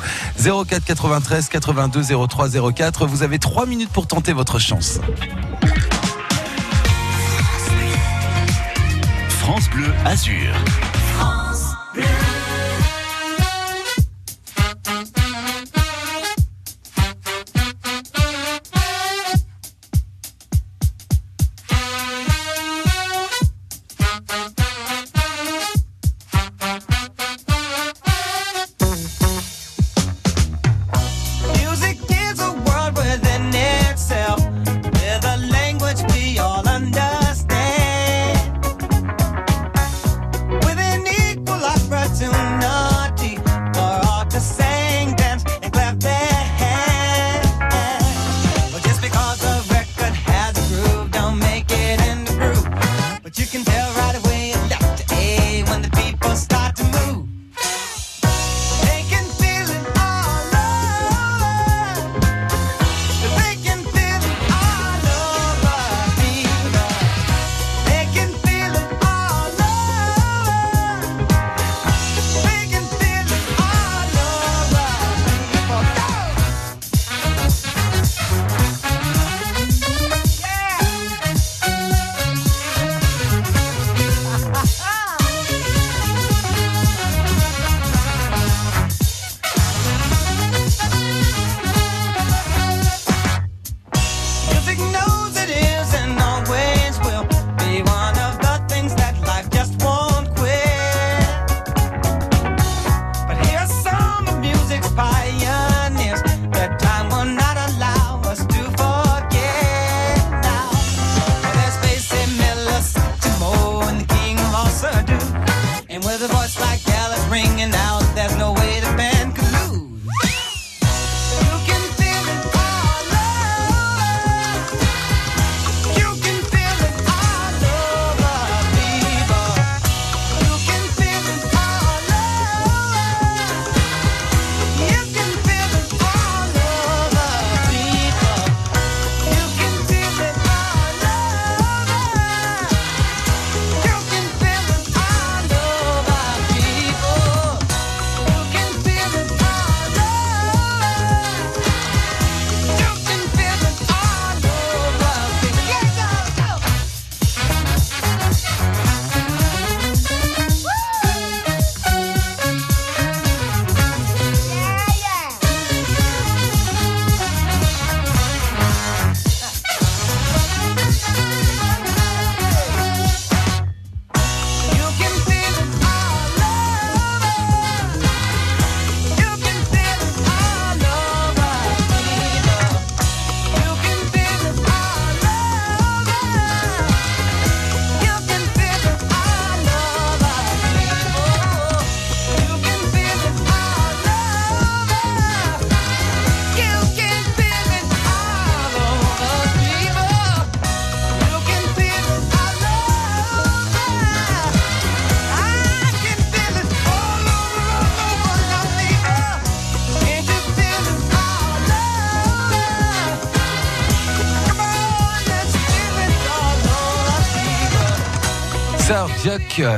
04 0.66 0.84
93 0.84 1.48
82 1.48 2.28
03 2.28 2.72
04. 2.74 3.08
Vous 3.08 3.24
avez 3.24 3.40
trois 3.40 3.66
minutes 3.66 3.92
pour 3.92 4.08
tenter 4.08 4.34
votre 4.34 4.60
chance. 4.60 5.00
France 9.40 9.70
Bleu 9.70 9.88
Azur. 10.06 10.54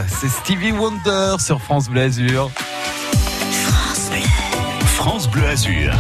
C'est 0.08 0.28
Stevie 0.28 0.74
Wonder 0.74 1.36
sur 1.39 1.62
France 1.62 1.88
Bleu 1.88 2.02
Azur. 2.02 2.52
France 4.86 5.30
Bleu 5.30 5.48
Azur. 5.48 5.94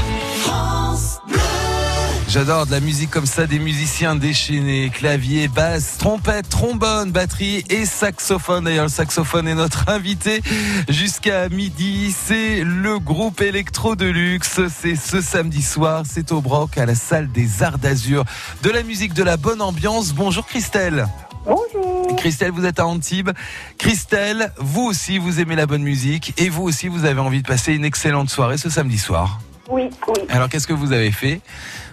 J'adore 2.27 2.65
de 2.65 2.71
la 2.71 2.81
musique 2.81 3.11
comme 3.11 3.25
ça, 3.25 3.47
des 3.47 3.59
musiciens 3.59 4.15
déchaînés, 4.15 4.89
clavier, 4.93 5.47
basse, 5.47 5.97
trompette, 5.97 6.49
trombone, 6.49 7.11
batterie 7.11 7.63
et 7.69 7.85
saxophone. 7.85 8.65
D'ailleurs, 8.65 8.85
le 8.85 8.89
saxophone 8.89 9.47
est 9.47 9.55
notre 9.55 9.87
invité 9.87 10.41
jusqu'à 10.89 11.47
midi. 11.47 12.13
C'est 12.13 12.61
le 12.65 12.99
groupe 12.99 13.39
Electro 13.39 13.95
Deluxe. 13.95 14.59
C'est 14.69 14.97
ce 14.97 15.21
samedi 15.21 15.61
soir. 15.61 16.03
C'est 16.05 16.33
au 16.33 16.41
Broc, 16.41 16.77
à 16.77 16.85
la 16.85 16.95
salle 16.95 17.31
des 17.31 17.63
Arts 17.63 17.77
d'Azur. 17.77 18.25
De 18.63 18.69
la 18.69 18.83
musique, 18.83 19.13
de 19.13 19.23
la 19.23 19.37
bonne 19.37 19.61
ambiance. 19.61 20.13
Bonjour 20.13 20.45
Christelle. 20.45 21.07
Bonjour. 21.45 21.94
Christelle, 22.17 22.51
vous 22.51 22.65
êtes 22.65 22.79
à 22.79 22.85
Antibes. 22.87 23.31
Christelle, 23.77 24.51
vous 24.57 24.83
aussi, 24.83 25.17
vous 25.17 25.39
aimez 25.39 25.55
la 25.55 25.65
bonne 25.65 25.83
musique 25.83 26.33
et 26.37 26.49
vous 26.49 26.63
aussi, 26.63 26.87
vous 26.87 27.05
avez 27.05 27.19
envie 27.19 27.41
de 27.41 27.47
passer 27.47 27.73
une 27.73 27.85
excellente 27.85 28.29
soirée 28.29 28.57
ce 28.57 28.69
samedi 28.69 28.97
soir. 28.97 29.39
Oui, 29.69 29.89
oui, 30.07 30.21
Alors, 30.29 30.47
qu'est-ce 30.49 30.67
que 30.67 30.73
vous 30.73 30.91
avez 30.93 31.11
fait? 31.11 31.41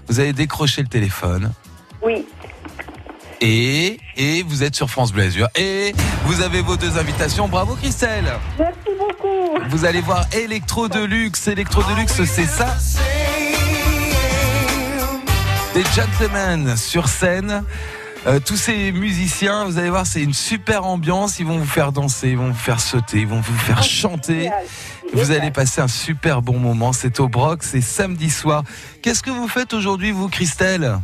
Vous 0.09 0.21
avez 0.21 0.33
décroché 0.33 0.83
le 0.83 0.89
téléphone 0.89 1.53
oui. 2.03 2.27
et, 3.41 3.99
et 4.17 4.43
vous 4.43 4.63
êtes 4.63 4.75
sur 4.75 4.91
France 4.91 5.13
Bleu 5.13 5.25
Azur. 5.25 5.49
Et 5.55 5.95
vous 6.27 6.43
avez 6.43 6.61
vos 6.61 6.77
deux 6.77 6.99
invitations. 6.99 7.49
Bravo 7.49 7.75
Christelle 7.77 8.31
Merci 8.59 8.77
beaucoup. 8.99 9.59
Vous 9.69 9.85
allez 9.85 10.01
voir 10.01 10.27
Electro 10.33 10.89
Deluxe. 10.89 11.49
Electro 11.49 11.83
Deluxe, 11.85 12.23
c'est 12.25 12.47
ça? 12.47 12.77
Des 15.75 15.85
gentlemen 15.95 16.77
sur 16.77 17.09
scène. 17.09 17.65
Euh, 18.27 18.39
tous 18.39 18.57
ces 18.57 18.93
musiciens, 18.93 19.65
vous 19.65 19.79
allez 19.79 19.91
voir, 19.91 20.07
c'est 20.07 20.23
une 20.23 20.33
super 20.33 20.87
ambiance. 20.87 21.41
Ils 21.41 21.47
vont 21.47 21.59
vous 21.59 21.67
faire 21.67 21.91
danser, 21.91 22.29
ils 22.31 22.39
vont 22.39 22.49
vous 22.49 22.55
faire 22.55 22.79
sauter, 22.79 23.19
ils 23.19 23.27
vont 23.27 23.41
vous 23.41 23.59
faire 23.59 23.83
chanter. 23.83 24.43
Génial. 24.43 24.65
Vous 25.13 25.31
allez 25.33 25.51
passer 25.51 25.81
un 25.81 25.89
super 25.89 26.41
bon 26.41 26.59
moment. 26.59 26.93
C'est 26.93 27.19
au 27.19 27.29
Broc, 27.29 27.65
c'est 27.65 27.81
samedi 27.81 28.31
soir. 28.31 28.63
Qu'est-ce 29.03 29.23
que 29.23 29.31
vous 29.31 29.49
faites 29.49 29.75
aujourd'hui, 29.75 30.13
vous, 30.13 30.29
Christelle? 30.29 30.99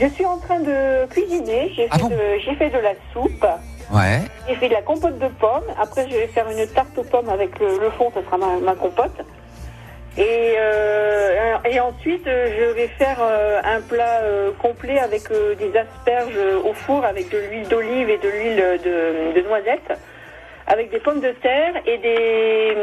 Je 0.00 0.08
suis 0.08 0.24
en 0.24 0.38
train 0.38 0.60
de 0.60 1.06
cuisiner. 1.10 1.72
J'ai 1.76 1.88
Ah 1.90 1.96
fait, 1.98 2.02
bon 2.02 2.08
de, 2.10 2.56
fait 2.58 2.70
de 2.70 2.78
la 2.78 2.94
soupe. 3.12 3.46
Ouais. 3.92 4.22
J'ai 4.48 4.56
fait 4.56 4.68
de 4.68 4.74
la 4.74 4.82
compote 4.82 5.18
de 5.18 5.28
pommes. 5.38 5.62
Après, 5.80 6.08
je 6.08 6.14
vais 6.14 6.26
faire 6.28 6.46
une 6.50 6.66
tarte 6.68 6.96
aux 6.96 7.04
pommes 7.04 7.28
avec 7.28 7.58
le, 7.60 7.78
le 7.80 7.90
fond. 7.90 8.10
Ce 8.14 8.22
sera 8.24 8.38
ma, 8.38 8.58
ma 8.64 8.74
compote. 8.74 9.14
Et, 10.18 10.54
euh, 10.58 11.56
et 11.70 11.78
ensuite, 11.80 12.26
euh, 12.26 12.48
je 12.58 12.74
vais 12.74 12.88
faire 12.98 13.18
euh, 13.20 13.60
un 13.62 13.80
plat 13.82 14.20
euh, 14.22 14.50
complet 14.62 14.98
avec 14.98 15.30
euh, 15.30 15.54
des 15.54 15.72
asperges 15.76 16.38
au 16.64 16.72
four 16.72 17.04
avec 17.04 17.30
de 17.30 17.38
l'huile 17.38 17.68
d'olive 17.68 18.08
et 18.08 18.18
de 18.18 18.28
l'huile 18.28 18.80
de, 18.82 19.38
de 19.40 19.46
noisette, 19.46 19.92
avec 20.66 20.90
des 20.90 20.98
pommes 21.00 21.20
de 21.20 21.30
terre 21.42 21.74
et 21.86 21.98
des, 21.98 22.74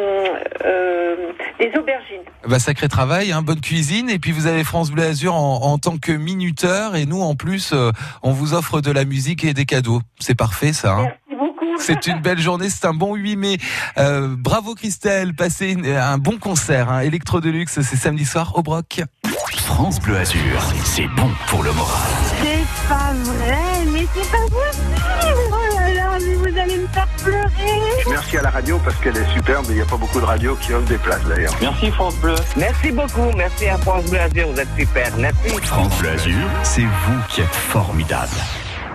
euh, 0.64 1.32
des 1.60 1.72
aubergines. 1.78 2.22
Bah, 2.48 2.60
sacré 2.60 2.88
travail, 2.88 3.32
hein, 3.32 3.42
bonne 3.42 3.60
cuisine. 3.62 4.10
Et 4.10 4.20
puis 4.20 4.32
vous 4.32 4.48
avez 4.48 4.64
France 4.64 4.92
Bleu 4.92 5.04
Azur 5.04 5.34
en, 5.36 5.62
en 5.64 5.78
tant 5.80 5.98
que 5.98 6.12
minuteur. 6.12 6.96
Et 6.96 7.06
nous, 7.06 7.22
en 7.22 7.36
plus, 7.36 7.72
euh, 7.74 7.92
on 8.22 8.32
vous 8.32 8.54
offre 8.54 8.80
de 8.80 8.92
la 8.92 9.06
musique 9.06 9.44
et 9.44 9.54
des 9.54 9.66
cadeaux. 9.66 10.02
C'est 10.20 10.38
parfait, 10.38 10.72
ça. 10.72 10.94
hein. 10.94 11.12
Beaucoup. 11.64 11.82
C'est 11.82 12.08
une 12.08 12.20
belle 12.20 12.40
journée, 12.40 12.70
c'est 12.70 12.86
un 12.86 12.94
bon 12.94 13.16
8 13.16 13.36
mai. 13.36 13.58
Euh, 13.98 14.36
bravo 14.38 14.76
Christelle, 14.76 15.34
passez 15.34 15.72
une- 15.72 15.86
un 15.88 16.18
bon 16.18 16.38
concert. 16.38 16.90
Hein. 16.92 17.00
Electro 17.02 17.40
Deluxe, 17.42 17.80
c'est 17.82 17.96
samedi 17.96 18.26
soir 18.26 18.54
au 18.56 18.62
Broc. 18.64 19.02
France 19.56 20.00
Bleu 20.02 20.18
Azur, 20.18 20.62
c'est 20.84 21.08
bon 21.16 21.30
pour 21.48 21.64
le 21.64 21.72
moral. 21.72 22.02
C'est 22.42 22.90
pas 22.90 23.14
vrai, 23.24 23.86
mais 23.92 24.06
c'est 24.14 24.30
pas 24.30 24.38
possible 24.38 25.52
Oh 25.52 25.76
là 25.80 25.94
là, 25.94 26.18
mais 26.20 26.36
vous 26.36 26.60
allez 26.60 26.78
me 26.78 26.88
faire 26.88 27.08
pleurer 27.24 27.80
Merci 28.10 28.38
à 28.38 28.42
la 28.42 28.50
radio 28.50 28.80
parce 28.84 28.98
qu'elle 28.98 29.16
est 29.18 29.34
superbe. 29.34 29.66
Il 29.70 29.76
n'y 29.76 29.82
a 29.82 29.86
pas 29.86 29.96
beaucoup 29.98 30.20
de 30.20 30.26
radios 30.26 30.56
qui 30.58 30.74
offrent 30.74 30.88
des 30.88 30.98
places 30.98 31.24
d'ailleurs. 31.24 31.54
Merci 31.62 31.92
France 31.92 32.16
Bleu. 32.18 32.36
Merci 32.58 32.92
beaucoup, 32.92 33.32
merci 33.38 33.68
à 33.68 33.78
France 33.78 34.06
Bleu 34.06 34.20
Azur, 34.20 34.50
vous 34.52 34.60
êtes 34.60 34.68
super, 34.78 35.12
merci. 35.18 35.50
France 35.64 35.98
Bleu 36.00 36.10
Azur, 36.10 36.48
c'est 36.64 36.82
vous 36.82 37.20
qui 37.30 37.42
êtes 37.42 37.56
formidable. 37.56 38.36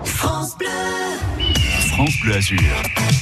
France 0.04 0.56
Bleu. 0.58 0.68
France 1.98 2.20
Bleu 2.20 2.36
Azur, 2.36 2.60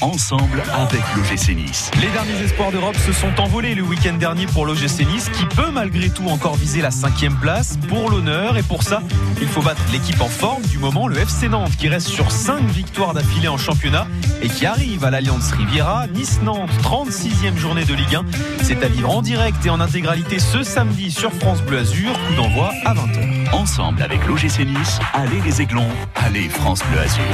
ensemble 0.03 0.63
avec 0.75 1.01
l'OGC 1.17 1.57
Nice. 1.57 1.91
Les 1.99 2.09
derniers 2.09 2.45
espoirs 2.45 2.71
d'Europe 2.71 2.99
se 2.99 3.11
sont 3.11 3.41
envolés 3.41 3.75
le 3.75 3.81
week-end 3.81 4.13
dernier 4.13 4.45
pour 4.45 4.67
l'OGC 4.67 5.07
Nice, 5.11 5.31
qui 5.33 5.47
peut 5.47 5.71
malgré 5.73 6.11
tout 6.11 6.29
encore 6.29 6.57
viser 6.57 6.83
la 6.83 6.91
cinquième 6.91 7.37
place 7.37 7.79
pour 7.89 8.11
l'honneur. 8.11 8.59
Et 8.59 8.63
pour 8.63 8.83
ça, 8.83 9.01
il 9.41 9.49
faut 9.49 9.63
battre 9.63 9.81
l'équipe 9.93 10.21
en 10.21 10.29
forme 10.29 10.63
du 10.65 10.77
moment, 10.77 11.09
le 11.09 11.17
FC 11.17 11.49
Nantes, 11.49 11.75
qui 11.79 11.89
reste 11.89 12.09
sur 12.09 12.31
5 12.31 12.65
victoires 12.65 13.15
d'affilée 13.15 13.49
en 13.49 13.57
championnat 13.57 14.07
et 14.43 14.51
qui 14.51 14.67
arrive 14.67 15.05
à 15.05 15.11
l'Alliance 15.11 15.53
Riviera. 15.53 16.07
Nice-Nantes, 16.09 16.69
36e 16.83 17.57
journée 17.57 17.87
de 17.87 17.95
Ligue 17.95 18.17
1. 18.17 18.27
C'est 18.63 18.85
à 18.85 18.89
vivre 18.89 19.11
en 19.11 19.23
direct 19.23 19.65
et 19.65 19.71
en 19.71 19.81
intégralité 19.81 20.39
ce 20.39 20.63
samedi 20.63 21.11
sur 21.11 21.33
France 21.33 21.63
Bleu 21.63 21.79
Azur. 21.79 22.13
Coup 22.13 22.35
d'envoi 22.35 22.73
à 22.85 22.93
20h. 22.93 23.55
Ensemble 23.55 24.03
avec 24.03 24.27
l'OGC 24.27 24.67
Nice, 24.67 24.99
allez 25.15 25.41
les 25.47 25.63
Aiglons, 25.63 25.89
allez 26.15 26.51
France 26.51 26.83
Bleu 26.91 27.01
Azur. 27.01 27.25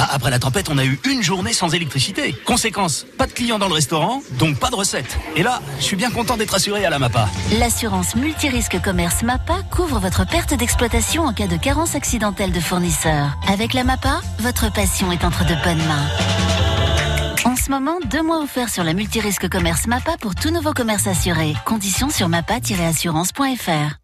Bah, 0.00 0.08
après 0.12 0.30
la 0.30 0.38
tempête, 0.38 0.70
on 0.70 0.78
a 0.78 0.84
eu 0.86 0.98
une 1.04 1.22
journée 1.22 1.52
sans 1.52 1.74
électricité. 1.74 2.34
Conséquence, 2.46 3.04
pas 3.18 3.26
de 3.26 3.32
clients 3.32 3.58
dans 3.58 3.68
le 3.68 3.74
restaurant, 3.74 4.22
donc 4.38 4.58
pas 4.58 4.70
de 4.70 4.74
recettes. 4.74 5.18
Et 5.36 5.42
là, 5.42 5.60
je 5.78 5.84
suis 5.84 5.96
bien 5.96 6.10
content 6.10 6.38
d'être 6.38 6.54
assuré 6.54 6.86
à 6.86 6.88
la 6.88 6.98
MAPA. 6.98 7.28
L'assurance 7.58 8.16
multirisque 8.16 8.80
commerce 8.80 9.22
MAPA 9.22 9.58
couvre 9.70 9.98
votre 9.98 10.26
perte 10.26 10.54
d'exploitation 10.54 11.24
en 11.24 11.34
cas 11.34 11.48
de 11.48 11.58
carence 11.58 11.96
accidentelle 11.96 12.50
de 12.50 12.60
fournisseur. 12.60 13.36
Avec 13.46 13.74
la 13.74 13.84
MAPA, 13.84 14.22
votre 14.38 14.72
passion 14.72 15.12
est 15.12 15.22
entre 15.22 15.44
de 15.44 15.54
bonnes 15.62 15.86
mains. 15.86 17.44
En 17.44 17.56
ce 17.56 17.70
moment, 17.70 17.98
deux 18.06 18.22
mois 18.22 18.42
offerts 18.42 18.70
sur 18.70 18.84
la 18.84 18.94
multirisque 18.94 19.50
commerce 19.50 19.86
MAPA 19.86 20.16
pour 20.18 20.34
tout 20.34 20.50
nouveau 20.50 20.72
commerce 20.72 21.08
assuré. 21.08 21.52
Conditions 21.66 22.08
sur 22.08 22.30
mapa-assurance.fr. 22.30 24.00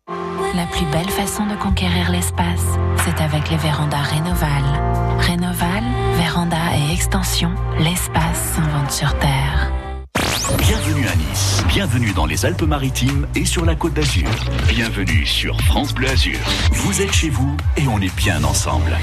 La 0.57 0.65
plus 0.67 0.87
belle 0.87 1.11
façon 1.11 1.45
de 1.45 1.55
conquérir 1.55 2.11
l'espace, 2.11 2.65
c'est 3.05 3.23
avec 3.23 3.51
les 3.51 3.59
vérandas 3.59 4.01
Rénoval. 4.03 4.63
Rénoval, 5.19 5.66
et 7.17 7.19
extension, 7.19 7.51
l'espace 7.79 8.55
s'invente 8.55 8.91
sur 8.91 9.19
Terre. 9.19 9.73
Bienvenue 10.59 11.07
à 11.07 11.17
Nice, 11.17 11.65
bienvenue 11.69 12.13
dans 12.13 12.27
les 12.27 12.45
Alpes-Maritimes 12.45 13.27
et 13.35 13.45
sur 13.45 13.65
la 13.65 13.75
Côte 13.75 13.95
d'Azur. 13.95 14.29
Bienvenue 14.69 15.25
sur 15.25 15.59
France 15.63 15.95
Bleu 15.95 16.09
Azur. 16.09 16.39
Vous 16.73 17.01
êtes 17.01 17.13
chez 17.13 17.31
vous 17.31 17.57
et 17.77 17.89
on 17.89 18.01
est 18.01 18.15
bien 18.17 18.45
ensemble. 18.45 18.97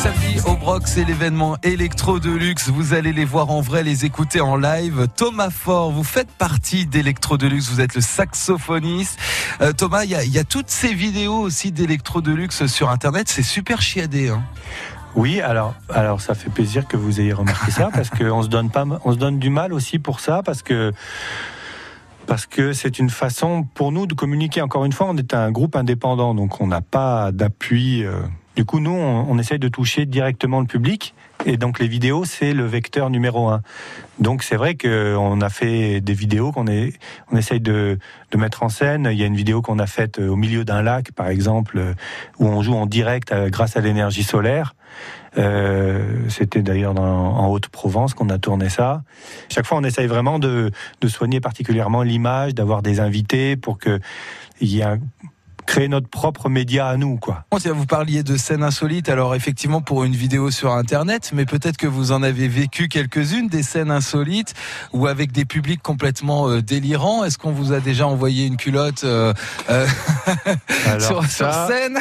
Samedi 0.00 0.40
au 0.46 0.56
Broc, 0.56 0.84
c'est 0.86 1.04
l'événement 1.04 1.58
Electro 1.62 2.20
Deluxe. 2.20 2.70
Vous 2.70 2.94
allez 2.94 3.12
les 3.12 3.26
voir 3.26 3.50
en 3.50 3.60
vrai, 3.60 3.82
les 3.82 4.06
écouter 4.06 4.40
en 4.40 4.56
live. 4.56 5.08
Thomas 5.14 5.50
Fort, 5.50 5.90
vous 5.90 6.04
faites 6.04 6.30
partie 6.30 6.86
d'Electro 6.86 7.36
Deluxe, 7.36 7.68
vous 7.68 7.82
êtes 7.82 7.94
le 7.94 8.00
saxophoniste. 8.00 9.20
Euh, 9.60 9.72
Thomas, 9.72 10.04
il 10.04 10.10
y 10.10 10.38
a, 10.38 10.44
toutes 10.44 10.70
ces 10.70 10.94
vidéos 10.94 11.38
aussi 11.38 11.70
d'Electro 11.70 12.22
Deluxe 12.22 12.64
sur 12.64 12.88
Internet, 12.88 13.28
c'est 13.28 13.42
super 13.42 13.82
chiadé. 13.82 14.30
Hein. 14.30 14.42
Oui, 15.16 15.42
alors, 15.42 15.74
alors 15.90 16.22
ça 16.22 16.32
fait 16.32 16.50
plaisir 16.50 16.88
que 16.88 16.96
vous 16.96 17.20
ayez 17.20 17.34
remarqué 17.34 17.70
ça 17.70 17.90
parce 17.92 18.08
qu'on 18.08 18.42
se 18.42 18.48
donne 18.48 18.70
on 19.04 19.12
se 19.12 19.18
donne 19.18 19.38
du 19.38 19.50
mal 19.50 19.74
aussi 19.74 19.98
pour 19.98 20.20
ça 20.20 20.42
parce 20.42 20.62
que 20.62 20.94
parce 22.26 22.46
que 22.46 22.72
c'est 22.72 22.98
une 22.98 23.10
façon 23.10 23.64
pour 23.74 23.92
nous 23.92 24.06
de 24.06 24.14
communiquer. 24.14 24.62
Encore 24.62 24.86
une 24.86 24.92
fois, 24.92 25.08
on 25.10 25.16
est 25.18 25.34
un 25.34 25.50
groupe 25.50 25.76
indépendant, 25.76 26.34
donc 26.34 26.62
on 26.62 26.68
n'a 26.68 26.80
pas 26.80 27.32
d'appui. 27.32 28.02
euh. 28.02 28.22
Du 28.56 28.64
coup, 28.64 28.80
nous, 28.80 28.90
on, 28.90 29.38
essaye 29.38 29.58
de 29.58 29.68
toucher 29.68 30.06
directement 30.06 30.60
le 30.60 30.66
public, 30.66 31.14
et 31.46 31.56
donc 31.56 31.78
les 31.78 31.86
vidéos, 31.86 32.24
c'est 32.24 32.52
le 32.52 32.66
vecteur 32.66 33.08
numéro 33.08 33.48
un. 33.48 33.62
Donc 34.18 34.42
c'est 34.42 34.56
vrai 34.56 34.76
qu'on 34.76 35.40
a 35.40 35.48
fait 35.48 36.00
des 36.00 36.12
vidéos 36.12 36.52
qu'on 36.52 36.66
on 36.66 37.36
essaye 37.36 37.60
de, 37.60 37.98
mettre 38.36 38.62
en 38.62 38.68
scène. 38.68 39.08
Il 39.10 39.18
y 39.18 39.22
a 39.22 39.26
une 39.26 39.36
vidéo 39.36 39.62
qu'on 39.62 39.78
a 39.78 39.86
faite 39.86 40.18
euh, 40.18 40.28
au 40.28 40.36
milieu 40.36 40.64
d'un 40.64 40.82
lac, 40.82 41.12
par 41.12 41.28
exemple, 41.28 41.78
euh, 41.78 41.94
où 42.38 42.46
on 42.46 42.60
joue 42.60 42.74
en 42.74 42.86
direct 42.86 43.32
euh, 43.32 43.48
grâce 43.48 43.76
à 43.76 43.80
l'énergie 43.80 44.24
solaire. 44.24 44.74
C'était 46.28 46.62
d'ailleurs 46.62 46.98
en 46.98 47.46
Haute-Provence 47.46 48.14
qu'on 48.14 48.30
a 48.30 48.38
tourné 48.38 48.68
ça. 48.68 49.02
Chaque 49.48 49.64
fois, 49.64 49.78
on 49.78 49.84
essaye 49.84 50.08
vraiment 50.08 50.40
de, 50.40 50.72
de 51.00 51.08
soigner 51.08 51.40
particulièrement 51.40 52.02
l'image, 52.02 52.52
d'avoir 52.54 52.82
des 52.82 52.98
invités 52.98 53.56
pour 53.56 53.78
que 53.78 54.00
il 54.60 54.68
y 54.68 54.80
ait 54.80 54.84
un- 54.84 54.98
créer 55.70 55.86
notre 55.86 56.08
propre 56.08 56.48
média 56.48 56.88
à 56.88 56.96
nous, 56.96 57.16
quoi. 57.16 57.44
Vous 57.52 57.86
parliez 57.86 58.24
de 58.24 58.36
scènes 58.36 58.64
insolites, 58.64 59.08
alors 59.08 59.36
effectivement 59.36 59.80
pour 59.80 60.02
une 60.02 60.16
vidéo 60.16 60.50
sur 60.50 60.72
Internet, 60.72 61.30
mais 61.32 61.46
peut-être 61.46 61.76
que 61.76 61.86
vous 61.86 62.10
en 62.10 62.24
avez 62.24 62.48
vécu 62.48 62.88
quelques-unes, 62.88 63.46
des 63.46 63.62
scènes 63.62 63.92
insolites, 63.92 64.54
ou 64.92 65.06
avec 65.06 65.30
des 65.30 65.44
publics 65.44 65.80
complètement 65.80 66.48
euh, 66.48 66.60
délirants. 66.60 67.22
Est-ce 67.24 67.38
qu'on 67.38 67.52
vous 67.52 67.72
a 67.72 67.78
déjà 67.78 68.08
envoyé 68.08 68.46
une 68.46 68.56
culotte 68.56 69.04
euh, 69.04 69.32
euh, 69.70 69.86
sur, 70.98 71.24
scène? 71.24 72.00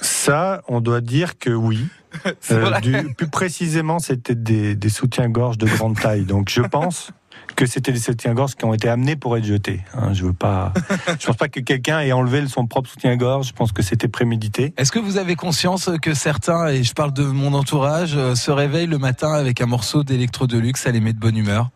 Ça, 0.00 0.62
on 0.68 0.80
doit 0.80 1.00
dire 1.00 1.38
que 1.38 1.50
oui. 1.50 1.88
Euh, 2.50 2.78
du- 2.80 3.14
plus 3.14 3.28
précisément, 3.28 3.98
c'était 3.98 4.34
des, 4.34 4.74
des 4.74 4.88
soutiens-gorge 4.90 5.56
de 5.56 5.66
grande 5.66 5.98
taille. 5.98 6.24
Donc, 6.26 6.50
je 6.50 6.60
pense 6.60 7.10
que 7.54 7.66
c'était 7.66 7.92
des 7.92 7.98
soutiens-gorge 7.98 8.54
qui 8.54 8.64
ont 8.64 8.74
été 8.74 8.88
amenés 8.88 9.16
pour 9.16 9.36
être 9.36 9.44
jetés. 9.44 9.80
hein. 9.94 10.12
je 10.12 10.24
veux 10.24 10.32
pas, 10.32 10.72
je 11.20 11.26
pense 11.26 11.36
pas 11.36 11.48
que 11.48 11.60
quelqu'un 11.60 12.00
ait 12.00 12.12
enlevé 12.12 12.46
son 12.48 12.66
propre 12.66 12.88
soutien-gorge. 12.90 13.48
Je 13.48 13.52
pense 13.52 13.72
que 13.72 13.82
c'était 13.82 14.08
prémédité. 14.08 14.74
Est-ce 14.76 14.92
que 14.92 14.98
vous 14.98 15.16
avez 15.18 15.36
conscience 15.36 15.90
que 16.00 16.14
certains, 16.14 16.68
et 16.68 16.82
je 16.82 16.92
parle 16.94 17.12
de 17.12 17.24
mon 17.24 17.54
entourage, 17.54 18.16
euh, 18.16 18.34
se 18.34 18.50
réveillent 18.50 18.86
le 18.86 18.98
matin 18.98 19.32
avec 19.32 19.60
un 19.60 19.66
morceau 19.66 20.02
d'électro 20.04 20.46
de 20.46 20.58
luxe, 20.58 20.82
ça 20.82 20.90
les 20.90 21.00
met 21.00 21.12
de 21.12 21.18
bonne 21.18 21.36
humeur? 21.36 21.70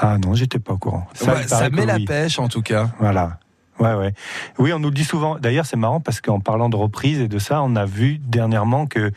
Ah 0.00 0.16
non, 0.18 0.34
j'étais 0.34 0.58
pas 0.60 0.74
au 0.74 0.78
courant. 0.78 1.06
Ouais, 1.26 1.46
Ça, 1.46 1.68
met 1.70 1.84
la 1.86 1.96
oui. 1.96 2.04
pêche 2.04 2.38
en 2.38 2.48
tout 2.48 2.62
cas. 2.62 2.88
Voilà. 3.00 3.38
Ouais, 3.80 3.94
ouais. 3.94 4.12
Oui, 4.58 4.72
on 4.72 4.78
nous 4.78 4.88
le 4.88 4.94
dit 4.94 5.04
souvent. 5.04 5.38
D'ailleurs, 5.38 5.66
c'est 5.66 5.76
marrant 5.76 6.00
parce 6.00 6.20
qu'en 6.20 6.40
parlant 6.40 6.68
de 6.68 6.76
reprise 6.76 7.20
et 7.20 7.28
de 7.28 7.38
ça, 7.38 7.62
on 7.62 7.76
a 7.76 7.84
vu 7.84 8.18
dernièrement 8.18 8.86
que 8.86 9.12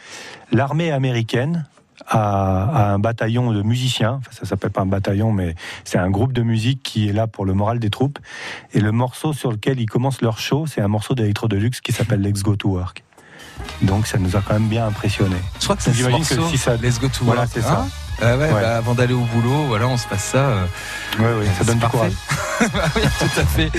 l'armée 0.52 0.92
américaine 0.92 1.66
a 2.08 2.92
un 2.94 3.00
bataillon 3.00 3.52
de 3.52 3.62
musiciens. 3.62 4.20
Enfin, 4.20 4.32
ça 4.32 4.46
s'appelle 4.46 4.72
pas 4.72 4.82
un 4.82 4.86
bataillon, 4.86 5.32
mais 5.32 5.56
c'est 5.84 5.98
un 5.98 6.10
groupe 6.10 6.34
de 6.34 6.42
musique 6.42 6.82
qui 6.84 7.10
est 7.10 7.14
là 7.14 7.28
pour 7.28 7.46
le 7.46 7.54
moral 7.54 7.80
des 7.80 7.90
troupes. 7.90 8.20
Et 8.74 8.80
le 8.80 8.92
morceau 8.92 9.34
sur 9.34 9.52
lequel 9.52 9.80
ils 9.80 9.86
commencent 9.90 10.22
leur 10.22 10.40
show, 10.40 10.66
c'est 10.68 10.82
un 10.82 10.88
morceau 10.88 11.16
d'électro 11.16 11.48
deluxe 11.48 11.82
qui 11.82 11.92
s'appelle 11.92 12.22
Let's 12.22 12.44
Go 12.44 12.56
to 12.56 12.70
Work. 12.70 13.04
Donc, 13.84 14.08
ça 14.08 14.18
nous 14.18 14.36
a 14.36 14.42
quand 14.42 14.54
même 14.54 14.68
bien 14.68 14.88
impressionné. 14.88 15.36
Je 15.60 15.66
crois 15.66 15.76
que 15.76 15.84
c'est 15.84 15.92
ce 15.92 15.98
J'imagine 15.98 16.18
morceau. 16.20 16.36
que 16.44 16.50
si 16.50 16.58
ça, 16.58 16.76
Let's 16.78 17.00
go 17.00 17.08
to 17.08 17.26
Voilà, 17.26 17.42
work. 17.42 17.52
c'est 17.54 17.62
ça. 17.62 17.82
Hein 17.86 17.88
Ah 18.22 18.38
ouais, 18.38 18.52
Ouais. 18.52 18.62
bah, 18.62 18.78
avant 18.78 18.94
d'aller 18.96 19.14
au 19.14 19.24
boulot, 19.26 19.66
voilà, 19.68 19.88
on 19.88 19.98
se 19.98 20.08
passe 20.08 20.24
ça. 20.24 20.38
euh, 20.38 20.66
Ouais, 21.20 21.46
ça 21.58 21.64
donne 21.64 21.76
du 21.76 21.82
parfait. 21.82 21.98
courage. 21.98 22.14
Bah 22.74 22.84
oui, 22.96 23.02
tout 23.20 23.40
à 23.40 23.44
fait. 23.46 23.70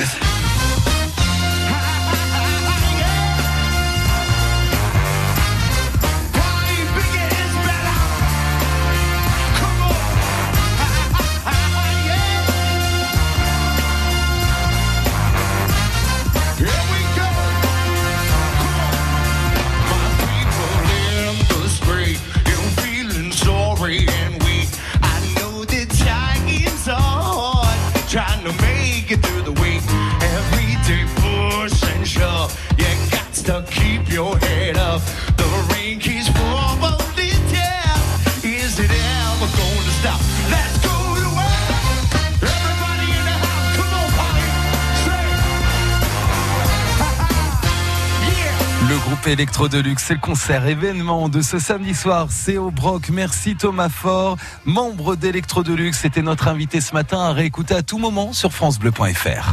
Electro 49.33 49.67
Deluxe, 49.67 50.05
c'est 50.09 50.15
le 50.15 50.21
concert 50.21 50.67
événement 50.67 51.31
de 51.31 51.41
ce 51.41 51.59
samedi 51.59 51.95
soir. 51.95 52.27
C'est 52.29 52.59
au. 52.59 52.71
Merci 53.11 53.57
Thomas 53.57 53.89
Fort, 53.89 54.37
membre 54.67 55.17
d'Electro 55.17 55.63
Deluxe. 55.63 56.01
C'était 56.01 56.21
notre 56.21 56.49
invité 56.49 56.83
ce 56.83 56.93
matin 56.93 57.19
à 57.19 57.33
réécouter 57.33 57.75
à 57.75 57.83
tout 57.83 57.97
moment 57.97 58.35
sur 58.35 58.53
FranceBleu.fr. 58.53 59.51